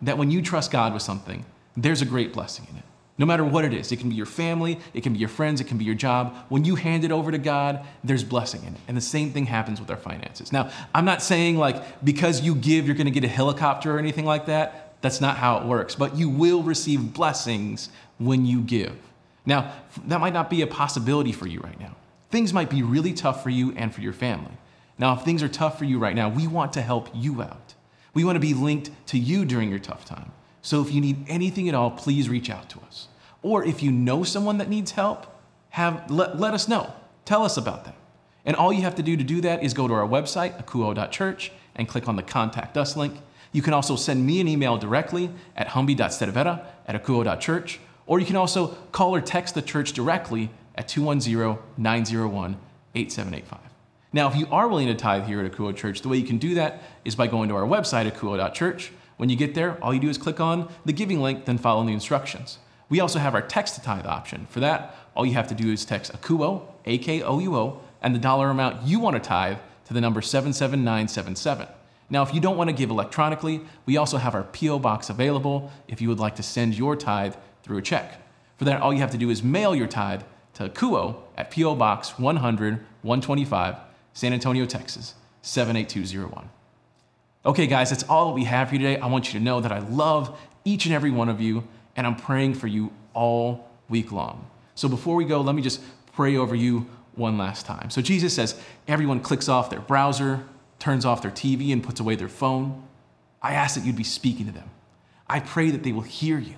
that 0.00 0.16
when 0.16 0.30
you 0.30 0.40
trust 0.40 0.70
God 0.70 0.94
with 0.94 1.02
something, 1.02 1.44
there's 1.76 2.00
a 2.00 2.06
great 2.06 2.32
blessing 2.32 2.66
in 2.70 2.78
it. 2.78 2.84
No 3.18 3.26
matter 3.26 3.44
what 3.44 3.66
it 3.66 3.74
is, 3.74 3.92
it 3.92 3.98
can 3.98 4.08
be 4.08 4.14
your 4.14 4.24
family, 4.24 4.80
it 4.94 5.02
can 5.02 5.12
be 5.12 5.18
your 5.18 5.28
friends, 5.28 5.60
it 5.60 5.64
can 5.64 5.76
be 5.76 5.84
your 5.84 5.94
job. 5.94 6.34
When 6.48 6.64
you 6.64 6.74
hand 6.74 7.04
it 7.04 7.12
over 7.12 7.30
to 7.30 7.36
God, 7.36 7.84
there's 8.02 8.24
blessing 8.24 8.62
in 8.62 8.72
it. 8.72 8.80
And 8.88 8.96
the 8.96 9.02
same 9.02 9.30
thing 9.30 9.44
happens 9.44 9.78
with 9.78 9.90
our 9.90 9.98
finances. 9.98 10.54
Now, 10.54 10.70
I'm 10.94 11.04
not 11.04 11.20
saying 11.20 11.58
like 11.58 12.02
because 12.02 12.40
you 12.40 12.54
give, 12.54 12.86
you're 12.86 12.96
gonna 12.96 13.10
get 13.10 13.24
a 13.24 13.28
helicopter 13.28 13.94
or 13.94 13.98
anything 13.98 14.24
like 14.24 14.46
that. 14.46 14.94
That's 15.02 15.20
not 15.20 15.36
how 15.36 15.58
it 15.58 15.66
works. 15.66 15.96
But 15.96 16.16
you 16.16 16.30
will 16.30 16.62
receive 16.62 17.12
blessings 17.12 17.90
when 18.16 18.46
you 18.46 18.62
give. 18.62 18.96
Now, 19.44 19.74
that 20.06 20.18
might 20.18 20.32
not 20.32 20.48
be 20.48 20.62
a 20.62 20.66
possibility 20.66 21.32
for 21.32 21.46
you 21.46 21.60
right 21.60 21.78
now 21.78 21.94
things 22.34 22.52
might 22.52 22.68
be 22.68 22.82
really 22.82 23.12
tough 23.12 23.44
for 23.44 23.50
you 23.50 23.72
and 23.76 23.94
for 23.94 24.00
your 24.00 24.12
family. 24.12 24.50
Now, 24.98 25.14
if 25.14 25.22
things 25.22 25.40
are 25.40 25.48
tough 25.48 25.78
for 25.78 25.84
you 25.84 26.00
right 26.00 26.16
now, 26.16 26.28
we 26.28 26.48
want 26.48 26.72
to 26.72 26.82
help 26.82 27.08
you 27.14 27.40
out. 27.40 27.74
We 28.12 28.24
want 28.24 28.34
to 28.34 28.40
be 28.40 28.54
linked 28.54 28.90
to 29.06 29.18
you 29.20 29.44
during 29.44 29.70
your 29.70 29.78
tough 29.78 30.04
time. 30.04 30.32
So 30.60 30.82
if 30.82 30.92
you 30.92 31.00
need 31.00 31.26
anything 31.28 31.68
at 31.68 31.76
all, 31.76 31.92
please 31.92 32.28
reach 32.28 32.50
out 32.50 32.68
to 32.70 32.80
us. 32.80 33.06
Or 33.42 33.64
if 33.64 33.84
you 33.84 33.92
know 33.92 34.24
someone 34.24 34.58
that 34.58 34.68
needs 34.68 34.90
help, 34.90 35.28
have 35.70 36.10
let, 36.10 36.40
let 36.40 36.54
us 36.54 36.66
know. 36.66 36.92
Tell 37.24 37.44
us 37.44 37.56
about 37.56 37.84
them. 37.84 37.94
And 38.44 38.56
all 38.56 38.72
you 38.72 38.82
have 38.82 38.96
to 38.96 39.02
do 39.04 39.16
to 39.16 39.22
do 39.22 39.40
that 39.42 39.62
is 39.62 39.72
go 39.72 39.86
to 39.86 39.94
our 39.94 40.06
website, 40.06 40.60
akouo.church, 40.60 41.52
and 41.76 41.86
click 41.86 42.08
on 42.08 42.16
the 42.16 42.22
Contact 42.24 42.76
Us 42.76 42.96
link. 42.96 43.14
You 43.52 43.62
can 43.62 43.74
also 43.74 43.94
send 43.94 44.26
me 44.26 44.40
an 44.40 44.48
email 44.48 44.76
directly 44.76 45.30
at 45.56 45.68
humby.stedevera 45.68 46.64
at 46.88 47.00
akouo.church, 47.00 47.78
or 48.06 48.18
you 48.18 48.26
can 48.26 48.34
also 48.34 48.76
call 48.90 49.14
or 49.14 49.20
text 49.20 49.54
the 49.54 49.62
church 49.62 49.92
directly 49.92 50.50
at 50.74 50.88
210 50.88 51.58
901 51.76 52.56
8785. 52.94 53.74
Now, 54.12 54.28
if 54.28 54.36
you 54.36 54.46
are 54.52 54.68
willing 54.68 54.86
to 54.86 54.94
tithe 54.94 55.26
here 55.26 55.44
at 55.44 55.50
Akouo 55.50 55.74
Church, 55.74 56.02
the 56.02 56.08
way 56.08 56.16
you 56.16 56.26
can 56.26 56.38
do 56.38 56.54
that 56.54 56.82
is 57.04 57.16
by 57.16 57.26
going 57.26 57.48
to 57.48 57.56
our 57.56 57.66
website, 57.66 58.10
akouo.church, 58.10 58.92
When 59.16 59.28
you 59.28 59.36
get 59.36 59.54
there, 59.54 59.82
all 59.82 59.92
you 59.92 60.00
do 60.00 60.08
is 60.08 60.18
click 60.18 60.38
on 60.38 60.68
the 60.84 60.92
giving 60.92 61.20
link, 61.20 61.46
then 61.46 61.58
follow 61.58 61.84
the 61.84 61.92
instructions. 61.92 62.58
We 62.88 63.00
also 63.00 63.18
have 63.18 63.34
our 63.34 63.42
text 63.42 63.74
to 63.74 63.82
tithe 63.82 64.06
option. 64.06 64.46
For 64.50 64.60
that, 64.60 64.94
all 65.16 65.26
you 65.26 65.32
have 65.32 65.48
to 65.48 65.54
do 65.54 65.72
is 65.72 65.84
text 65.84 66.12
AKOUO, 66.12 66.62
A 66.84 66.98
K 66.98 67.22
O 67.22 67.40
U 67.40 67.56
O, 67.56 67.80
and 68.02 68.14
the 68.14 68.20
dollar 68.20 68.50
amount 68.50 68.86
you 68.86 69.00
want 69.00 69.14
to 69.16 69.20
tithe 69.20 69.58
to 69.86 69.94
the 69.94 70.00
number 70.00 70.22
77977. 70.22 71.66
Now, 72.10 72.22
if 72.22 72.34
you 72.34 72.40
don't 72.40 72.56
want 72.56 72.70
to 72.70 72.76
give 72.76 72.90
electronically, 72.90 73.62
we 73.86 73.96
also 73.96 74.18
have 74.18 74.34
our 74.34 74.44
P.O. 74.44 74.78
box 74.78 75.08
available 75.10 75.72
if 75.88 76.00
you 76.00 76.08
would 76.08 76.20
like 76.20 76.36
to 76.36 76.42
send 76.42 76.76
your 76.76 76.94
tithe 76.94 77.34
through 77.62 77.78
a 77.78 77.82
check. 77.82 78.20
For 78.58 78.64
that, 78.66 78.80
all 78.80 78.92
you 78.92 79.00
have 79.00 79.10
to 79.12 79.18
do 79.18 79.30
is 79.30 79.42
mail 79.42 79.74
your 79.74 79.88
tithe 79.88 80.22
to 80.54 80.68
Kuo 80.68 81.16
at 81.36 81.50
P.O. 81.50 81.74
Box 81.74 82.18
100 82.18 82.80
125, 83.02 83.76
San 84.12 84.32
Antonio, 84.32 84.64
Texas 84.64 85.14
78201. 85.42 86.48
Okay, 87.46 87.66
guys, 87.66 87.90
that's 87.90 88.04
all 88.04 88.28
that 88.28 88.34
we 88.34 88.44
have 88.44 88.68
for 88.68 88.76
you 88.76 88.80
today. 88.80 88.98
I 88.98 89.06
want 89.06 89.32
you 89.32 89.38
to 89.38 89.44
know 89.44 89.60
that 89.60 89.70
I 89.70 89.80
love 89.80 90.38
each 90.64 90.86
and 90.86 90.94
every 90.94 91.10
one 91.10 91.28
of 91.28 91.40
you, 91.40 91.68
and 91.94 92.06
I'm 92.06 92.16
praying 92.16 92.54
for 92.54 92.66
you 92.66 92.92
all 93.12 93.68
week 93.88 94.10
long. 94.10 94.46
So 94.74 94.88
before 94.88 95.14
we 95.14 95.24
go, 95.26 95.42
let 95.42 95.54
me 95.54 95.60
just 95.60 95.82
pray 96.14 96.36
over 96.36 96.54
you 96.54 96.86
one 97.14 97.36
last 97.36 97.66
time. 97.66 97.90
So 97.90 98.00
Jesus 98.00 98.34
says, 98.34 98.58
everyone 98.88 99.20
clicks 99.20 99.48
off 99.48 99.68
their 99.68 99.80
browser, 99.80 100.44
turns 100.78 101.04
off 101.04 101.20
their 101.20 101.30
TV, 101.30 101.72
and 101.72 101.82
puts 101.82 102.00
away 102.00 102.16
their 102.16 102.28
phone. 102.28 102.82
I 103.42 103.52
ask 103.52 103.74
that 103.74 103.84
you'd 103.84 103.96
be 103.96 104.04
speaking 104.04 104.46
to 104.46 104.52
them. 104.52 104.70
I 105.28 105.40
pray 105.40 105.70
that 105.70 105.82
they 105.82 105.92
will 105.92 106.02
hear 106.02 106.38
you. 106.38 106.56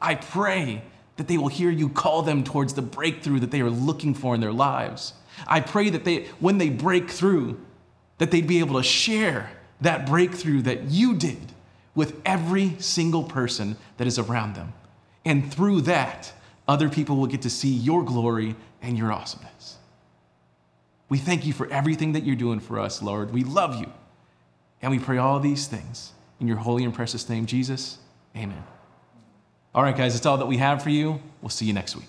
I 0.00 0.14
pray 0.14 0.82
that 1.16 1.28
they 1.28 1.38
will 1.38 1.48
hear 1.48 1.70
you 1.70 1.88
call 1.88 2.22
them 2.22 2.42
towards 2.42 2.74
the 2.74 2.82
breakthrough 2.82 3.40
that 3.40 3.50
they 3.50 3.60
are 3.60 3.70
looking 3.70 4.14
for 4.14 4.34
in 4.34 4.40
their 4.40 4.52
lives. 4.52 5.14
I 5.46 5.60
pray 5.60 5.90
that 5.90 6.04
they, 6.04 6.24
when 6.40 6.58
they 6.58 6.70
break 6.70 7.10
through, 7.10 7.60
that 8.18 8.30
they'd 8.30 8.46
be 8.46 8.60
able 8.60 8.76
to 8.76 8.82
share 8.82 9.50
that 9.80 10.06
breakthrough 10.06 10.62
that 10.62 10.84
you 10.84 11.14
did 11.14 11.52
with 11.94 12.20
every 12.24 12.76
single 12.78 13.24
person 13.24 13.76
that 13.96 14.06
is 14.06 14.18
around 14.18 14.54
them. 14.54 14.72
And 15.24 15.52
through 15.52 15.82
that, 15.82 16.32
other 16.66 16.88
people 16.88 17.16
will 17.16 17.26
get 17.26 17.42
to 17.42 17.50
see 17.50 17.68
your 17.68 18.02
glory 18.04 18.56
and 18.82 18.98
your 18.98 19.12
awesomeness. 19.12 19.78
We 21.08 21.18
thank 21.18 21.46
you 21.46 21.52
for 21.52 21.68
everything 21.70 22.12
that 22.12 22.24
you're 22.24 22.36
doing 22.36 22.60
for 22.60 22.78
us, 22.78 23.02
Lord. 23.02 23.32
We 23.32 23.44
love 23.44 23.80
you. 23.80 23.92
And 24.82 24.90
we 24.90 24.98
pray 24.98 25.18
all 25.18 25.38
these 25.40 25.66
things 25.66 26.12
in 26.40 26.48
your 26.48 26.56
holy 26.56 26.84
and 26.84 26.92
precious 26.92 27.28
name, 27.28 27.46
Jesus. 27.46 27.98
Amen. 28.36 28.64
All 29.74 29.82
right, 29.82 29.96
guys, 29.96 30.14
that's 30.14 30.24
all 30.24 30.36
that 30.38 30.46
we 30.46 30.56
have 30.58 30.82
for 30.82 30.90
you. 30.90 31.20
We'll 31.42 31.48
see 31.48 31.66
you 31.66 31.72
next 31.72 31.96
week. 31.96 32.04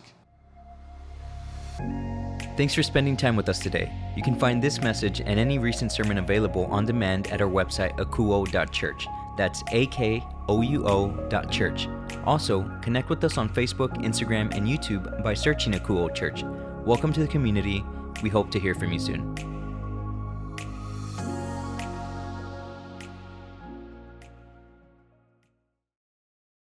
Thanks 2.56 2.76
for 2.76 2.84
spending 2.84 3.18
time 3.18 3.36
with 3.36 3.50
us 3.50 3.58
today. 3.60 3.92
You 4.16 4.22
can 4.22 4.36
find 4.36 4.62
this 4.62 4.82
message 4.82 5.20
and 5.20 5.40
any 5.40 5.58
recent 5.58 5.92
sermon 5.92 6.20
available 6.20 6.66
on 6.66 6.86
demand 6.86 7.28
at 7.28 7.42
our 7.42 7.50
website, 7.50 7.98
akouo.church. 7.98 9.08
That's 9.36 9.64
A 9.72 9.88
K 9.88 10.24
O 10.48 10.62
U 10.62 10.88
O 10.88 11.30
church. 11.50 11.88
Also, 12.26 12.72
connect 12.82 13.10
with 13.10 13.24
us 13.24 13.38
on 13.38 13.50
Facebook, 13.50 13.94
Instagram, 14.04 14.56
and 14.56 14.68
YouTube 14.68 15.24
by 15.24 15.34
searching 15.34 15.74
Akouo 15.74 16.14
Church. 16.14 16.44
Welcome 16.86 17.12
to 17.14 17.20
the 17.20 17.28
community. 17.28 17.84
We 18.22 18.30
hope 18.30 18.52
to 18.52 18.60
hear 18.60 18.76
from 18.76 18.94
you 18.94 19.00
soon. 19.00 19.55